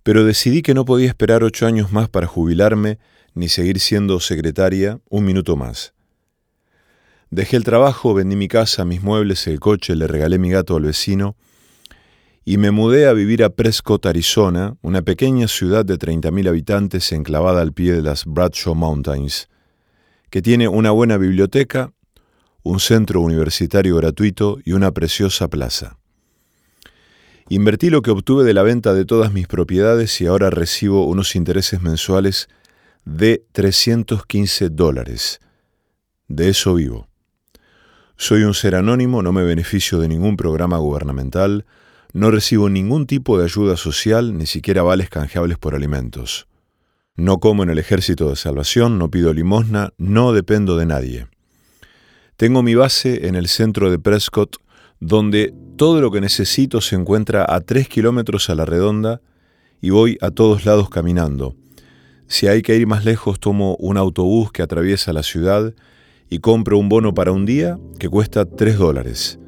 Pero 0.02 0.24
decidí 0.24 0.62
que 0.62 0.74
no 0.74 0.84
podía 0.84 1.08
esperar 1.08 1.44
ocho 1.44 1.66
años 1.66 1.92
más 1.92 2.08
para 2.08 2.26
jubilarme 2.26 2.98
ni 3.34 3.48
seguir 3.48 3.80
siendo 3.80 4.20
secretaria 4.20 5.00
un 5.08 5.24
minuto 5.24 5.56
más. 5.56 5.94
Dejé 7.30 7.56
el 7.56 7.64
trabajo, 7.64 8.12
vendí 8.12 8.34
mi 8.34 8.48
casa, 8.48 8.84
mis 8.84 9.02
muebles, 9.02 9.46
el 9.46 9.60
coche, 9.60 9.94
le 9.94 10.08
regalé 10.08 10.38
mi 10.38 10.50
gato 10.50 10.76
al 10.76 10.82
vecino 10.82 11.36
y 12.44 12.56
me 12.56 12.72
mudé 12.72 13.06
a 13.06 13.12
vivir 13.12 13.44
a 13.44 13.50
Prescott, 13.50 14.06
Arizona, 14.06 14.74
una 14.82 15.02
pequeña 15.02 15.46
ciudad 15.46 15.84
de 15.84 15.96
30.000 15.96 16.48
habitantes 16.48 17.12
enclavada 17.12 17.60
al 17.60 17.72
pie 17.72 17.92
de 17.92 18.02
las 18.02 18.24
Bradshaw 18.24 18.74
Mountains, 18.74 19.48
que 20.30 20.42
tiene 20.42 20.66
una 20.66 20.90
buena 20.90 21.18
biblioteca, 21.18 21.92
un 22.64 22.80
centro 22.80 23.20
universitario 23.20 23.96
gratuito 23.96 24.58
y 24.64 24.72
una 24.72 24.90
preciosa 24.90 25.46
plaza. 25.46 25.99
Invertí 27.52 27.90
lo 27.90 28.00
que 28.00 28.12
obtuve 28.12 28.44
de 28.44 28.54
la 28.54 28.62
venta 28.62 28.94
de 28.94 29.04
todas 29.04 29.32
mis 29.32 29.48
propiedades 29.48 30.20
y 30.20 30.26
ahora 30.26 30.50
recibo 30.50 31.04
unos 31.08 31.34
intereses 31.34 31.82
mensuales 31.82 32.48
de 33.04 33.44
315 33.50 34.68
dólares. 34.68 35.40
De 36.28 36.48
eso 36.48 36.74
vivo. 36.74 37.08
Soy 38.16 38.44
un 38.44 38.54
ser 38.54 38.76
anónimo, 38.76 39.20
no 39.24 39.32
me 39.32 39.42
beneficio 39.42 39.98
de 39.98 40.06
ningún 40.06 40.36
programa 40.36 40.78
gubernamental, 40.78 41.66
no 42.12 42.30
recibo 42.30 42.68
ningún 42.68 43.08
tipo 43.08 43.36
de 43.36 43.46
ayuda 43.46 43.76
social, 43.76 44.38
ni 44.38 44.46
siquiera 44.46 44.84
vales 44.84 45.10
canjeables 45.10 45.58
por 45.58 45.74
alimentos. 45.74 46.46
No 47.16 47.38
como 47.38 47.64
en 47.64 47.70
el 47.70 47.80
ejército 47.80 48.30
de 48.30 48.36
salvación, 48.36 48.96
no 48.96 49.10
pido 49.10 49.34
limosna, 49.34 49.92
no 49.98 50.32
dependo 50.32 50.76
de 50.76 50.86
nadie. 50.86 51.26
Tengo 52.36 52.62
mi 52.62 52.76
base 52.76 53.26
en 53.26 53.34
el 53.34 53.48
centro 53.48 53.90
de 53.90 53.98
Prescott, 53.98 54.58
donde 55.00 55.52
todo 55.80 56.02
lo 56.02 56.10
que 56.10 56.20
necesito 56.20 56.82
se 56.82 56.94
encuentra 56.94 57.46
a 57.48 57.62
tres 57.62 57.88
kilómetros 57.88 58.50
a 58.50 58.54
la 58.54 58.66
redonda 58.66 59.22
y 59.80 59.88
voy 59.88 60.18
a 60.20 60.30
todos 60.30 60.66
lados 60.66 60.90
caminando. 60.90 61.56
Si 62.26 62.48
hay 62.48 62.60
que 62.60 62.76
ir 62.76 62.86
más 62.86 63.06
lejos, 63.06 63.40
tomo 63.40 63.76
un 63.76 63.96
autobús 63.96 64.52
que 64.52 64.60
atraviesa 64.60 65.14
la 65.14 65.22
ciudad 65.22 65.72
y 66.28 66.40
compro 66.40 66.76
un 66.76 66.90
bono 66.90 67.14
para 67.14 67.32
un 67.32 67.46
día 67.46 67.78
que 67.98 68.10
cuesta 68.10 68.44
tres 68.44 68.76
dólares. 68.76 69.38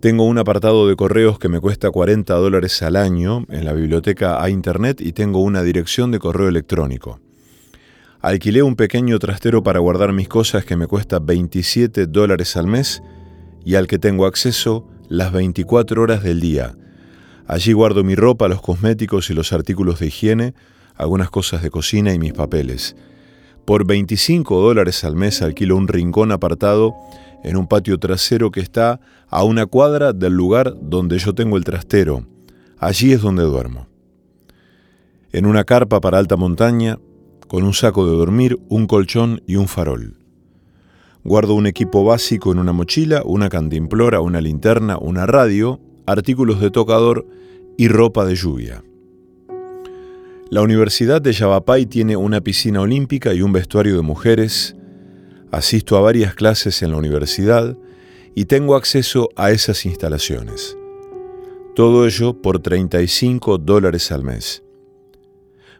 Tengo 0.00 0.24
un 0.24 0.36
apartado 0.36 0.86
de 0.86 0.94
correos 0.94 1.38
que 1.38 1.48
me 1.48 1.58
cuesta 1.58 1.90
40 1.90 2.34
dólares 2.34 2.82
al 2.82 2.94
año 2.94 3.46
en 3.48 3.64
la 3.64 3.72
biblioteca 3.72 4.42
a 4.42 4.50
internet 4.50 5.00
y 5.00 5.12
tengo 5.12 5.40
una 5.40 5.62
dirección 5.62 6.10
de 6.10 6.18
correo 6.18 6.50
electrónico. 6.50 7.18
Alquilé 8.20 8.62
un 8.62 8.76
pequeño 8.76 9.18
trastero 9.18 9.62
para 9.62 9.78
guardar 9.78 10.12
mis 10.12 10.28
cosas 10.28 10.66
que 10.66 10.76
me 10.76 10.86
cuesta 10.86 11.18
27 11.18 12.08
dólares 12.08 12.58
al 12.58 12.66
mes 12.66 13.02
y 13.64 13.76
al 13.76 13.86
que 13.86 13.98
tengo 13.98 14.26
acceso 14.26 14.86
las 15.08 15.32
24 15.32 16.02
horas 16.02 16.22
del 16.22 16.40
día. 16.40 16.74
Allí 17.46 17.72
guardo 17.72 18.04
mi 18.04 18.14
ropa, 18.14 18.48
los 18.48 18.60
cosméticos 18.60 19.30
y 19.30 19.34
los 19.34 19.52
artículos 19.52 20.00
de 20.00 20.06
higiene, 20.08 20.54
algunas 20.96 21.30
cosas 21.30 21.62
de 21.62 21.70
cocina 21.70 22.12
y 22.12 22.18
mis 22.18 22.32
papeles. 22.32 22.94
Por 23.64 23.86
25 23.86 24.60
dólares 24.60 25.04
al 25.04 25.16
mes 25.16 25.42
alquilo 25.42 25.76
un 25.76 25.88
rincón 25.88 26.32
apartado 26.32 26.94
en 27.42 27.56
un 27.56 27.66
patio 27.66 27.98
trasero 27.98 28.50
que 28.50 28.60
está 28.60 29.00
a 29.28 29.44
una 29.44 29.66
cuadra 29.66 30.12
del 30.12 30.34
lugar 30.34 30.74
donde 30.80 31.18
yo 31.18 31.34
tengo 31.34 31.56
el 31.56 31.64
trastero. 31.64 32.26
Allí 32.78 33.12
es 33.12 33.22
donde 33.22 33.42
duermo. 33.44 33.86
En 35.32 35.46
una 35.46 35.64
carpa 35.64 36.00
para 36.00 36.18
alta 36.18 36.36
montaña, 36.36 36.98
con 37.46 37.62
un 37.62 37.74
saco 37.74 38.06
de 38.06 38.16
dormir, 38.16 38.58
un 38.68 38.86
colchón 38.86 39.42
y 39.46 39.56
un 39.56 39.68
farol. 39.68 40.16
Guardo 41.24 41.54
un 41.54 41.66
equipo 41.66 42.04
básico 42.04 42.52
en 42.52 42.58
una 42.58 42.72
mochila, 42.72 43.22
una 43.24 43.48
cantimplora, 43.48 44.20
una 44.20 44.40
linterna, 44.40 44.98
una 44.98 45.26
radio, 45.26 45.80
artículos 46.06 46.60
de 46.60 46.70
tocador 46.70 47.26
y 47.76 47.88
ropa 47.88 48.24
de 48.24 48.34
lluvia. 48.34 48.84
La 50.50 50.62
Universidad 50.62 51.20
de 51.20 51.32
Yavapai 51.32 51.86
tiene 51.86 52.16
una 52.16 52.40
piscina 52.40 52.80
olímpica 52.80 53.34
y 53.34 53.42
un 53.42 53.52
vestuario 53.52 53.96
de 53.96 54.02
mujeres, 54.02 54.74
Asisto 55.50 55.96
a 55.96 56.00
varias 56.00 56.34
clases 56.34 56.82
en 56.82 56.90
la 56.90 56.98
universidad 56.98 57.74
y 58.34 58.44
tengo 58.44 58.76
acceso 58.76 59.30
a 59.34 59.50
esas 59.50 59.86
instalaciones. 59.86 60.76
Todo 61.74 62.06
ello 62.06 62.42
por 62.42 62.58
35 62.58 63.56
dólares 63.56 64.12
al 64.12 64.24
mes. 64.24 64.62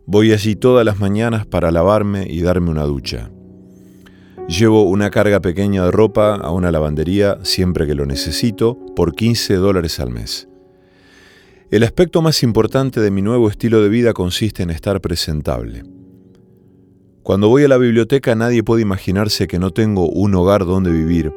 Voy 0.07 0.33
allí 0.33 0.57
todas 0.57 0.87
las 0.87 0.99
mañanas 1.01 1.45
para 1.45 1.71
lavarme 1.71 2.27
y 2.31 2.41
darme 2.41 2.71
una 2.71 2.85
ducha. 2.85 3.31
Llevo 4.49 4.85
una 4.85 5.11
carga 5.11 5.41
pequeña 5.41 5.85
de 5.85 5.91
ropa 5.91 6.35
a 6.37 6.51
una 6.53 6.73
lavandería 6.73 7.39
siempre 7.43 7.87
que 7.87 7.95
lo 7.95 8.07
necesito 8.07 8.79
por 8.97 9.15
15 9.15 9.57
dólares 9.57 10.01
al 10.01 10.09
mes. 10.09 10.49
El 11.71 11.83
aspecto 11.83 12.23
más 12.23 12.43
importante 12.43 13.03
de 13.03 13.11
mi 13.11 13.21
nuevo 13.21 13.51
estilo 13.51 13.83
de 13.83 13.91
vida 13.91 14.15
consiste 14.15 14.63
en 14.63 14.71
estar 14.71 15.03
presentable. 15.03 15.83
Cuando 17.23 17.51
voy 17.51 17.65
a 17.65 17.69
la 17.69 17.77
biblioteca 17.77 18.35
nadie 18.35 18.63
puede 18.63 18.81
imaginarse 18.81 19.47
que 19.47 19.59
no 19.59 19.71
tengo 19.71 20.09
un 20.09 20.35
hogar 20.35 20.65
donde 20.65 20.93
vivir. 20.93 21.31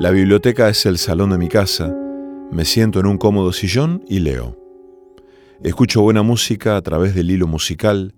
La 0.00 0.10
biblioteca 0.10 0.68
es 0.68 0.86
el 0.86 0.98
salón 0.98 1.30
de 1.30 1.38
mi 1.38 1.46
casa, 1.46 1.94
me 2.50 2.64
siento 2.64 2.98
en 2.98 3.06
un 3.06 3.18
cómodo 3.18 3.52
sillón 3.52 4.02
y 4.08 4.18
leo. 4.18 4.56
Escucho 5.62 6.02
buena 6.02 6.22
música 6.22 6.76
a 6.76 6.82
través 6.82 7.14
del 7.14 7.30
hilo 7.30 7.46
musical, 7.46 8.12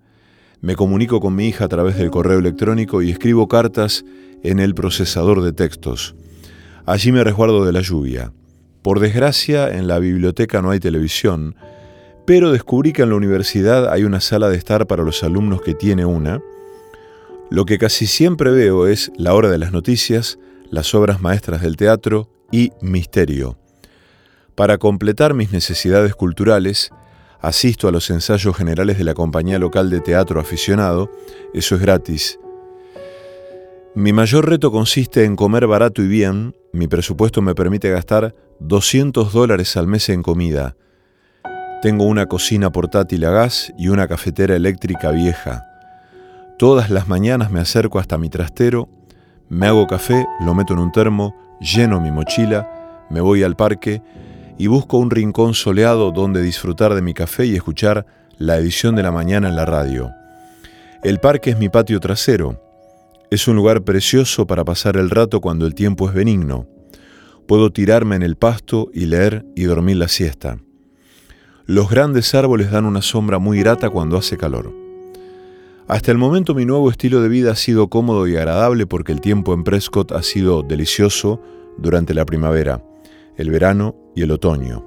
me 0.61 0.75
comunico 0.75 1.19
con 1.19 1.35
mi 1.35 1.47
hija 1.47 1.65
a 1.65 1.69
través 1.69 1.97
del 1.97 2.11
correo 2.11 2.39
electrónico 2.39 3.01
y 3.01 3.11
escribo 3.11 3.47
cartas 3.47 4.05
en 4.43 4.59
el 4.59 4.75
procesador 4.75 5.41
de 5.41 5.53
textos. 5.53 6.15
Allí 6.85 7.11
me 7.11 7.23
resguardo 7.23 7.65
de 7.65 7.73
la 7.73 7.81
lluvia. 7.81 8.31
Por 8.81 8.99
desgracia, 8.99 9.69
en 9.69 9.87
la 9.87 9.99
biblioteca 9.99 10.61
no 10.61 10.71
hay 10.71 10.79
televisión, 10.79 11.55
pero 12.25 12.51
descubrí 12.51 12.93
que 12.93 13.01
en 13.01 13.09
la 13.09 13.15
universidad 13.15 13.91
hay 13.91 14.03
una 14.03 14.21
sala 14.21 14.49
de 14.49 14.57
estar 14.57 14.87
para 14.87 15.03
los 15.03 15.23
alumnos 15.23 15.61
que 15.61 15.73
tiene 15.73 16.05
una, 16.05 16.41
lo 17.49 17.65
que 17.65 17.77
casi 17.77 18.07
siempre 18.07 18.49
veo 18.51 18.87
es 18.87 19.11
la 19.17 19.33
hora 19.33 19.49
de 19.49 19.57
las 19.57 19.71
noticias, 19.71 20.39
las 20.69 20.95
obras 20.95 21.21
maestras 21.21 21.61
del 21.61 21.75
teatro 21.75 22.29
y 22.51 22.71
misterio. 22.81 23.57
Para 24.55 24.77
completar 24.77 25.33
mis 25.33 25.51
necesidades 25.51 26.15
culturales, 26.15 26.91
asisto 27.41 27.87
a 27.87 27.91
los 27.91 28.09
ensayos 28.09 28.55
generales 28.55 28.97
de 28.97 29.03
la 29.03 29.13
compañía 29.13 29.59
local 29.59 29.89
de 29.89 29.99
teatro 29.99 30.39
aficionado, 30.39 31.11
eso 31.53 31.75
es 31.75 31.81
gratis. 31.81 32.39
Mi 33.95 34.13
mayor 34.13 34.47
reto 34.47 34.71
consiste 34.71 35.25
en 35.25 35.35
comer 35.35 35.67
barato 35.67 36.01
y 36.01 36.07
bien, 36.07 36.55
mi 36.71 36.87
presupuesto 36.87 37.41
me 37.41 37.55
permite 37.55 37.89
gastar 37.89 38.33
200 38.59 39.33
dólares 39.33 39.75
al 39.75 39.87
mes 39.87 40.07
en 40.09 40.23
comida. 40.23 40.75
Tengo 41.81 42.05
una 42.05 42.27
cocina 42.27 42.71
portátil 42.71 43.25
a 43.25 43.31
gas 43.31 43.73
y 43.77 43.89
una 43.89 44.07
cafetera 44.07 44.55
eléctrica 44.55 45.11
vieja. 45.11 45.65
Todas 46.57 46.89
las 46.91 47.07
mañanas 47.07 47.51
me 47.51 47.59
acerco 47.59 47.99
hasta 47.99 48.17
mi 48.17 48.29
trastero, 48.29 48.87
me 49.49 49.67
hago 49.67 49.87
café, 49.87 50.25
lo 50.45 50.53
meto 50.53 50.73
en 50.73 50.79
un 50.79 50.91
termo, 50.91 51.35
lleno 51.59 51.99
mi 51.99 52.11
mochila, 52.11 53.07
me 53.09 53.19
voy 53.19 53.43
al 53.43 53.55
parque 53.55 54.01
y 54.61 54.67
busco 54.67 54.99
un 54.99 55.09
rincón 55.09 55.55
soleado 55.55 56.11
donde 56.11 56.39
disfrutar 56.39 56.93
de 56.93 57.01
mi 57.01 57.15
café 57.15 57.47
y 57.47 57.55
escuchar 57.55 58.05
la 58.37 58.57
edición 58.57 58.93
de 58.95 59.01
la 59.01 59.11
mañana 59.11 59.49
en 59.49 59.55
la 59.55 59.65
radio. 59.65 60.11
El 61.01 61.19
parque 61.19 61.49
es 61.49 61.57
mi 61.57 61.67
patio 61.67 61.99
trasero. 61.99 62.61
Es 63.31 63.47
un 63.47 63.55
lugar 63.55 63.81
precioso 63.81 64.45
para 64.45 64.63
pasar 64.63 64.97
el 64.97 65.09
rato 65.09 65.41
cuando 65.41 65.65
el 65.65 65.73
tiempo 65.73 66.07
es 66.07 66.13
benigno. 66.13 66.67
Puedo 67.47 67.71
tirarme 67.71 68.15
en 68.17 68.21
el 68.21 68.35
pasto 68.35 68.91
y 68.93 69.07
leer 69.07 69.47
y 69.55 69.63
dormir 69.63 69.97
la 69.97 70.07
siesta. 70.07 70.59
Los 71.65 71.89
grandes 71.89 72.35
árboles 72.35 72.69
dan 72.69 72.85
una 72.85 73.01
sombra 73.01 73.39
muy 73.39 73.57
grata 73.57 73.89
cuando 73.89 74.15
hace 74.15 74.37
calor. 74.37 74.71
Hasta 75.87 76.11
el 76.11 76.19
momento 76.19 76.53
mi 76.53 76.65
nuevo 76.65 76.91
estilo 76.91 77.19
de 77.23 77.29
vida 77.29 77.53
ha 77.53 77.55
sido 77.55 77.87
cómodo 77.87 78.27
y 78.27 78.37
agradable 78.37 78.85
porque 78.85 79.11
el 79.11 79.21
tiempo 79.21 79.55
en 79.55 79.63
Prescott 79.63 80.11
ha 80.11 80.21
sido 80.21 80.61
delicioso 80.61 81.41
durante 81.79 82.13
la 82.13 82.25
primavera, 82.25 82.83
el 83.37 83.49
verano 83.49 83.95
y 84.15 84.23
el 84.23 84.31
otoño, 84.31 84.85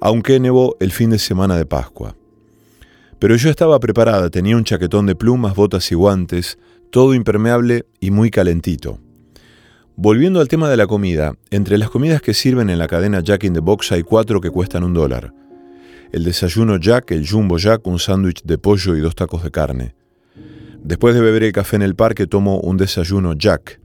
aunque 0.00 0.40
nevó 0.40 0.76
el 0.80 0.92
fin 0.92 1.10
de 1.10 1.18
semana 1.18 1.56
de 1.56 1.66
Pascua. 1.66 2.16
Pero 3.18 3.36
yo 3.36 3.50
estaba 3.50 3.80
preparada, 3.80 4.30
tenía 4.30 4.56
un 4.56 4.64
chaquetón 4.64 5.06
de 5.06 5.14
plumas, 5.14 5.54
botas 5.54 5.90
y 5.92 5.94
guantes, 5.94 6.58
todo 6.90 7.14
impermeable 7.14 7.86
y 8.00 8.10
muy 8.10 8.30
calentito. 8.30 8.98
Volviendo 9.96 10.40
al 10.40 10.48
tema 10.48 10.68
de 10.68 10.76
la 10.76 10.86
comida, 10.86 11.34
entre 11.50 11.78
las 11.78 11.88
comidas 11.88 12.20
que 12.20 12.34
sirven 12.34 12.68
en 12.68 12.78
la 12.78 12.88
cadena 12.88 13.20
Jack 13.20 13.44
in 13.44 13.54
the 13.54 13.60
Box 13.60 13.92
hay 13.92 14.02
cuatro 14.02 14.40
que 14.40 14.50
cuestan 14.50 14.82
un 14.82 14.92
dólar. 14.92 15.32
El 16.12 16.24
desayuno 16.24 16.78
Jack, 16.78 17.12
el 17.12 17.28
Jumbo 17.28 17.58
Jack, 17.58 17.86
un 17.86 17.98
sándwich 17.98 18.42
de 18.42 18.58
pollo 18.58 18.96
y 18.96 19.00
dos 19.00 19.14
tacos 19.14 19.42
de 19.42 19.50
carne. 19.50 19.94
Después 20.82 21.14
de 21.14 21.20
beber 21.20 21.44
el 21.44 21.52
café 21.52 21.76
en 21.76 21.82
el 21.82 21.94
parque 21.94 22.26
tomo 22.26 22.58
un 22.58 22.76
desayuno 22.76 23.34
Jack. 23.34 23.80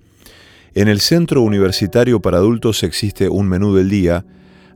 En 0.76 0.88
el 0.88 1.00
centro 1.00 1.42
universitario 1.42 2.22
para 2.22 2.38
adultos 2.38 2.84
existe 2.84 3.28
un 3.28 3.48
menú 3.48 3.74
del 3.74 3.90
día, 3.90 4.24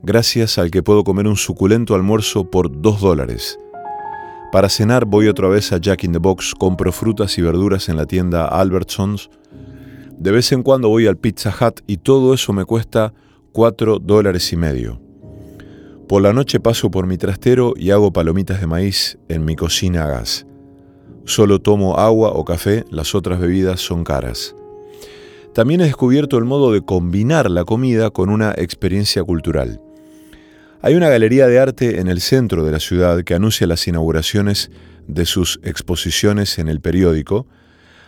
gracias 0.02 0.58
al 0.58 0.72
que 0.72 0.82
puedo 0.82 1.04
comer 1.04 1.28
un 1.28 1.36
suculento 1.36 1.94
almuerzo 1.94 2.50
por 2.50 2.82
2 2.82 3.00
dólares. 3.00 3.58
Para 4.50 4.68
cenar 4.68 5.04
voy 5.04 5.28
otra 5.28 5.48
vez 5.48 5.72
a 5.72 5.78
Jack 5.78 6.02
in 6.04 6.12
the 6.12 6.18
Box, 6.18 6.54
compro 6.58 6.90
frutas 6.90 7.38
y 7.38 7.42
verduras 7.42 7.88
en 7.88 7.96
la 7.96 8.06
tienda 8.06 8.46
Albertsons. 8.46 9.30
De 10.18 10.32
vez 10.32 10.50
en 10.50 10.64
cuando 10.64 10.88
voy 10.88 11.06
al 11.06 11.16
Pizza 11.16 11.54
Hut 11.60 11.80
y 11.86 11.98
todo 11.98 12.34
eso 12.34 12.52
me 12.52 12.64
cuesta 12.64 13.14
4 13.52 14.00
dólares 14.00 14.52
y 14.52 14.56
medio. 14.56 15.00
Por 16.08 16.22
la 16.22 16.32
noche 16.32 16.58
paso 16.58 16.90
por 16.90 17.06
mi 17.06 17.18
trastero 17.18 17.72
y 17.76 17.90
hago 17.90 18.12
palomitas 18.12 18.60
de 18.60 18.66
maíz 18.66 19.16
en 19.28 19.44
mi 19.44 19.54
cocina 19.54 20.04
a 20.04 20.08
gas. 20.08 20.44
Solo 21.24 21.60
tomo 21.60 21.98
agua 21.98 22.32
o 22.32 22.44
café, 22.44 22.84
las 22.90 23.14
otras 23.14 23.38
bebidas 23.38 23.80
son 23.80 24.02
caras. 24.02 24.54
También 25.54 25.80
he 25.80 25.84
descubierto 25.84 26.36
el 26.36 26.44
modo 26.44 26.72
de 26.72 26.82
combinar 26.82 27.48
la 27.48 27.64
comida 27.64 28.10
con 28.10 28.28
una 28.28 28.52
experiencia 28.56 29.22
cultural. 29.22 29.80
Hay 30.82 30.96
una 30.96 31.08
galería 31.08 31.46
de 31.46 31.60
arte 31.60 32.00
en 32.00 32.08
el 32.08 32.20
centro 32.20 32.64
de 32.64 32.72
la 32.72 32.80
ciudad 32.80 33.22
que 33.22 33.34
anuncia 33.34 33.66
las 33.68 33.86
inauguraciones 33.86 34.72
de 35.06 35.24
sus 35.24 35.60
exposiciones 35.62 36.58
en 36.58 36.68
el 36.68 36.80
periódico. 36.80 37.46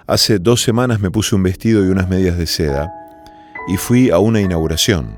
Hace 0.08 0.40
dos 0.40 0.60
semanas 0.60 1.00
me 1.00 1.12
puse 1.12 1.36
un 1.36 1.44
vestido 1.44 1.84
y 1.84 1.88
unas 1.88 2.08
medias 2.08 2.36
de 2.36 2.46
seda 2.46 2.92
y 3.68 3.76
fui 3.76 4.10
a 4.10 4.18
una 4.18 4.40
inauguración. 4.40 5.16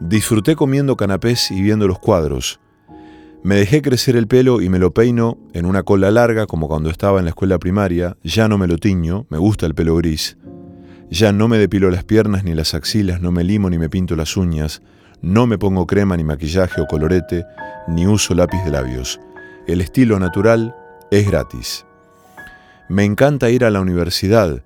Disfruté 0.00 0.56
comiendo 0.56 0.96
canapés 0.96 1.52
y 1.52 1.62
viendo 1.62 1.86
los 1.86 2.00
cuadros. 2.00 2.58
Me 3.44 3.54
dejé 3.54 3.80
crecer 3.80 4.16
el 4.16 4.26
pelo 4.26 4.60
y 4.60 4.68
me 4.68 4.80
lo 4.80 4.92
peino 4.92 5.38
en 5.52 5.66
una 5.66 5.84
cola 5.84 6.10
larga 6.10 6.46
como 6.46 6.66
cuando 6.66 6.90
estaba 6.90 7.20
en 7.20 7.26
la 7.26 7.30
escuela 7.30 7.58
primaria. 7.58 8.16
Ya 8.24 8.48
no 8.48 8.58
me 8.58 8.66
lo 8.66 8.78
tiño, 8.78 9.26
me 9.30 9.38
gusta 9.38 9.66
el 9.66 9.74
pelo 9.74 9.94
gris. 9.96 10.36
Ya 11.12 11.30
no 11.30 11.46
me 11.46 11.58
depilo 11.58 11.90
las 11.90 12.04
piernas 12.04 12.42
ni 12.42 12.54
las 12.54 12.72
axilas, 12.72 13.20
no 13.20 13.32
me 13.32 13.44
limo 13.44 13.68
ni 13.68 13.76
me 13.76 13.90
pinto 13.90 14.16
las 14.16 14.34
uñas. 14.38 14.80
No 15.20 15.46
me 15.46 15.58
pongo 15.58 15.86
crema 15.86 16.16
ni 16.16 16.24
maquillaje 16.24 16.80
o 16.80 16.86
colorete, 16.86 17.44
ni 17.86 18.06
uso 18.06 18.34
lápiz 18.34 18.64
de 18.64 18.70
labios. 18.70 19.20
El 19.66 19.82
estilo 19.82 20.18
natural 20.18 20.74
es 21.10 21.26
gratis. 21.26 21.84
Me 22.88 23.04
encanta 23.04 23.50
ir 23.50 23.66
a 23.66 23.70
la 23.70 23.82
universidad. 23.82 24.62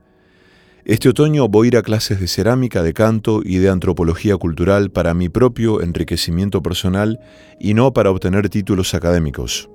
Este 0.84 1.08
otoño 1.08 1.48
voy 1.48 1.66
a 1.66 1.68
ir 1.68 1.76
a 1.78 1.82
clases 1.82 2.20
de 2.20 2.28
cerámica, 2.28 2.84
de 2.84 2.94
canto 2.94 3.40
y 3.44 3.56
de 3.56 3.68
antropología 3.68 4.36
cultural 4.36 4.92
para 4.92 5.14
mi 5.14 5.28
propio 5.28 5.82
enriquecimiento 5.82 6.62
personal 6.62 7.18
y 7.58 7.74
no 7.74 7.92
para 7.92 8.12
obtener 8.12 8.48
títulos 8.50 8.94
académicos. 8.94 9.68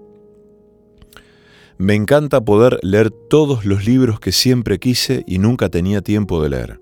Me 1.82 1.96
encanta 1.96 2.42
poder 2.42 2.78
leer 2.84 3.10
todos 3.10 3.66
los 3.66 3.88
libros 3.88 4.20
que 4.20 4.32
siempre 4.32 4.78
quise 4.78 5.24
y 5.26 5.40
nunca 5.40 5.68
tenía 5.68 6.04
tiempo 6.04 6.44
de 6.44 6.50
leer. 6.50 6.80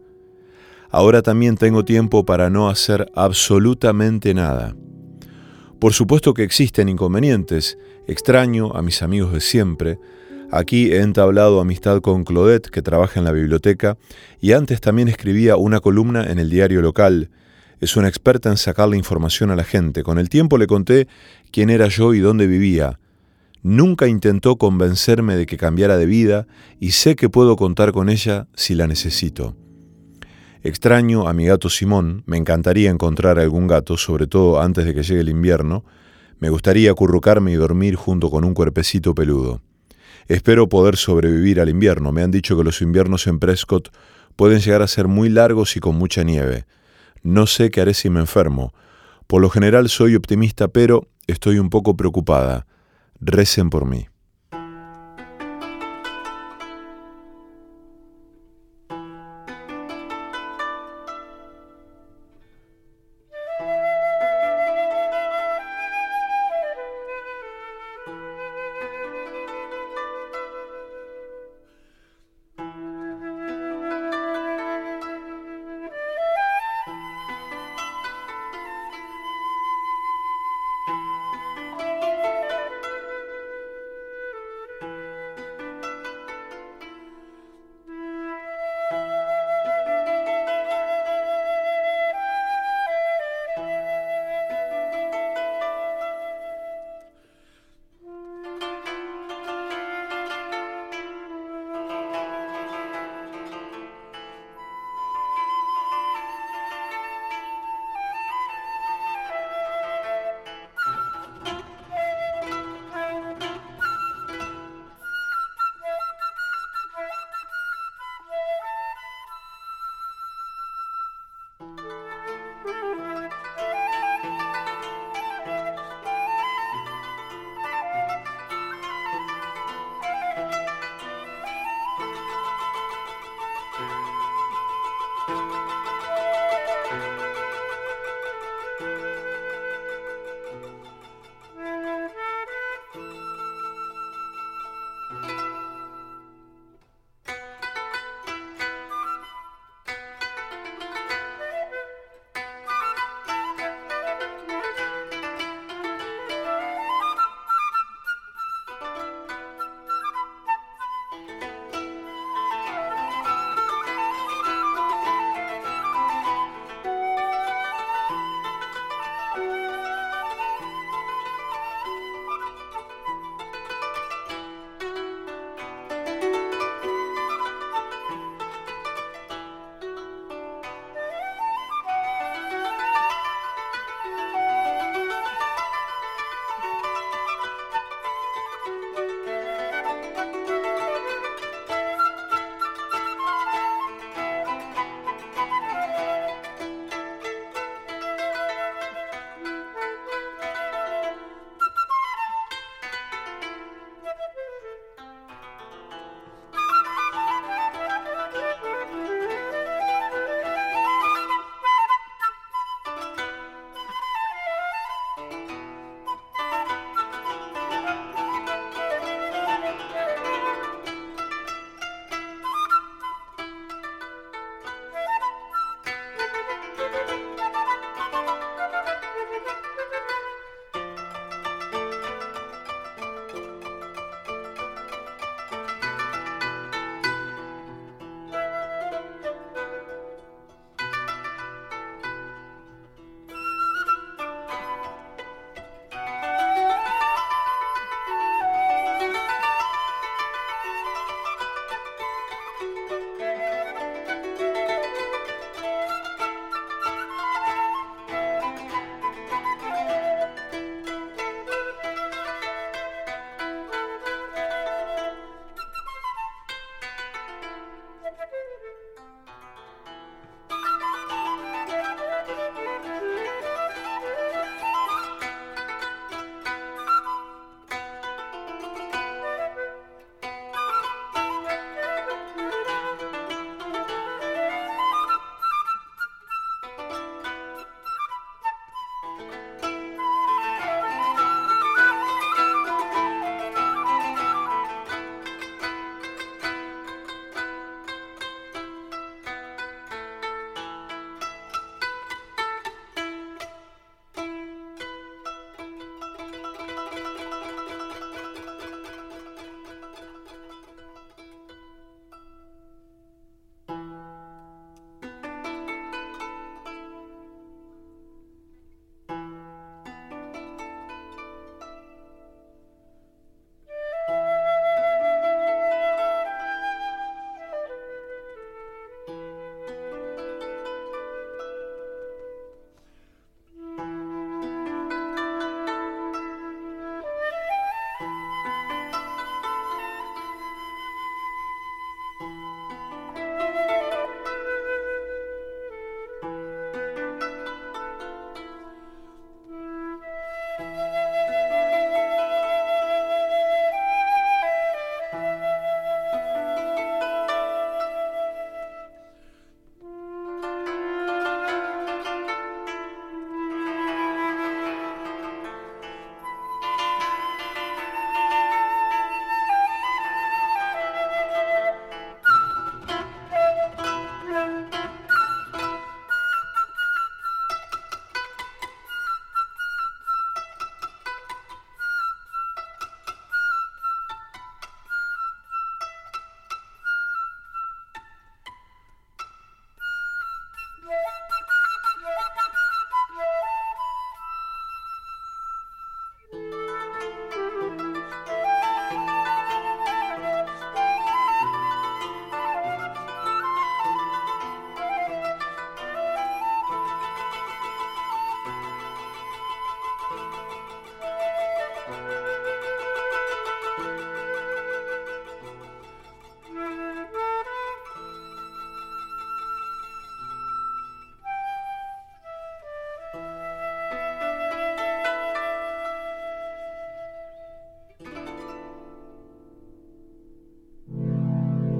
Ahora 0.89 1.22
también 1.22 1.56
tengo 1.56 1.86
tiempo 1.86 2.26
para 2.26 2.50
no 2.50 2.68
hacer 2.68 3.10
absolutamente 3.16 4.34
nada. 4.34 4.76
Por 5.80 5.93
supuesto 5.93 6.34
que 6.34 6.43
existen 6.43 6.89
inconvenientes. 6.89 7.78
Extraño 8.08 8.76
a 8.76 8.82
mis 8.82 9.02
amigos 9.02 9.32
de 9.32 9.39
siempre. 9.39 10.00
Aquí 10.52 10.91
he 10.91 11.00
entablado 11.00 11.62
amistad 11.62 12.02
con 12.02 12.26
Claudette, 12.26 12.70
que 12.70 12.82
trabaja 12.82 13.22
en 13.22 13.26
la 13.26 13.32
biblioteca, 13.32 13.97
y 14.41 14.52
antes 14.52 14.82
también 14.82 15.08
escribía 15.08 15.56
una 15.56 15.80
columna 15.80 16.30
en 16.30 16.39
el 16.39 16.50
diario 16.50 16.82
local. 16.82 17.30
Es 17.80 17.95
una 17.95 18.10
experta 18.10 18.50
en 18.50 18.58
sacarle 18.58 18.97
información 18.97 19.50
a 19.50 19.56
la 19.56 19.64
gente. 19.64 20.04
Con 20.04 20.20
el 20.20 20.28
tiempo 20.28 20.58
le 20.58 20.68
conté 20.68 21.08
quién 21.54 21.70
era 21.70 21.88
yo 21.88 22.14
y 22.14 22.20
dónde 22.20 22.47
vivía. 22.47 23.00
Nunca 23.62 24.07
intentó 24.07 24.57
convencerme 24.57 25.36
de 25.36 25.45
que 25.45 25.57
cambiara 25.57 25.97
de 25.97 26.05
vida 26.05 26.47
y 26.80 26.91
sé 26.91 27.16
que 27.16 27.30
puedo 27.30 27.55
contar 27.57 27.91
con 27.91 28.10
ella 28.10 28.47
si 28.55 28.74
la 28.74 28.88
necesito. 28.88 29.55
Extraño 30.64 31.28
a 31.28 31.34
mi 31.34 31.45
gato 31.45 31.70
Simón, 31.70 32.24
me 32.26 32.38
encantaría 32.38 32.89
encontrar 32.89 33.39
algún 33.39 33.68
gato, 33.68 33.97
sobre 33.97 34.28
todo 34.28 34.62
antes 34.62 34.86
de 34.86 34.93
que 34.93 35.03
llegue 35.03 35.22
el 35.22 35.30
invierno. 35.30 35.84
Me 36.39 36.49
gustaría 36.49 36.91
acurrucarme 36.91 37.51
y 37.51 37.55
dormir 37.55 37.95
junto 37.95 38.30
con 38.30 38.43
un 38.43 38.53
cuerpecito 38.53 39.14
peludo. 39.14 39.62
Espero 40.28 40.70
poder 40.70 40.95
sobrevivir 40.95 41.60
al 41.60 41.70
invierno. 41.70 42.12
Me 42.12 42.22
han 42.24 42.32
dicho 42.32 42.57
que 42.57 42.64
los 42.64 42.82
inviernos 42.82 43.28
en 43.28 43.39
Prescott 43.39 43.89
pueden 44.36 44.60
llegar 44.60 44.82
a 44.82 44.88
ser 44.88 45.07
muy 45.07 45.28
largos 45.28 45.76
y 45.76 45.80
con 45.80 45.95
mucha 45.95 46.24
nieve. 46.24 46.66
No 47.24 47.47
sé 47.47 47.72
qué 47.72 47.82
haré 47.82 47.93
si 47.93 48.10
me 48.10 48.20
enfermo. 48.20 48.74
Por 49.28 49.41
lo 49.41 49.49
general 49.49 49.89
soy 49.89 50.16
optimista, 50.16 50.68
pero 50.68 51.07
estoy 51.28 51.60
un 51.60 51.70
poco 51.70 51.97
preocupada. 51.97 52.66
Recen 53.22 53.70
por 53.70 53.86
mí. 53.86 54.07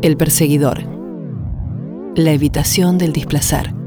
El 0.10 0.18
perseguidor. 0.18 0.82
La 2.16 2.32
evitación 2.32 2.98
del 2.98 3.14
displacer. 3.14 3.79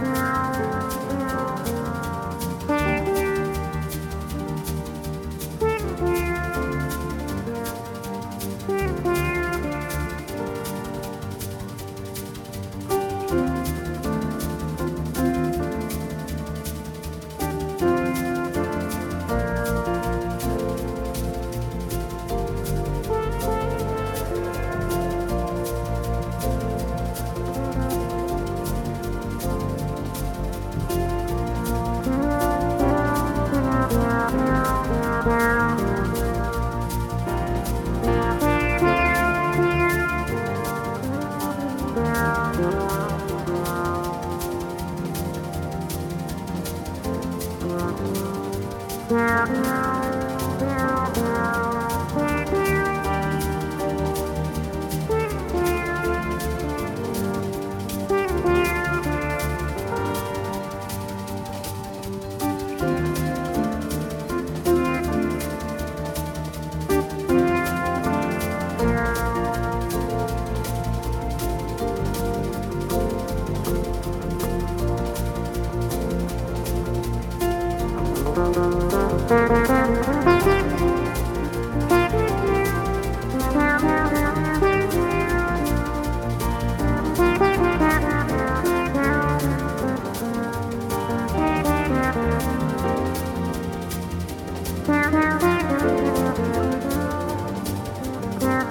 Bye. 0.00 0.43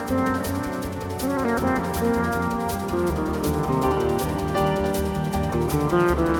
Thank 0.06 0.42
you. 6.20 6.33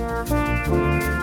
Música 0.00 1.19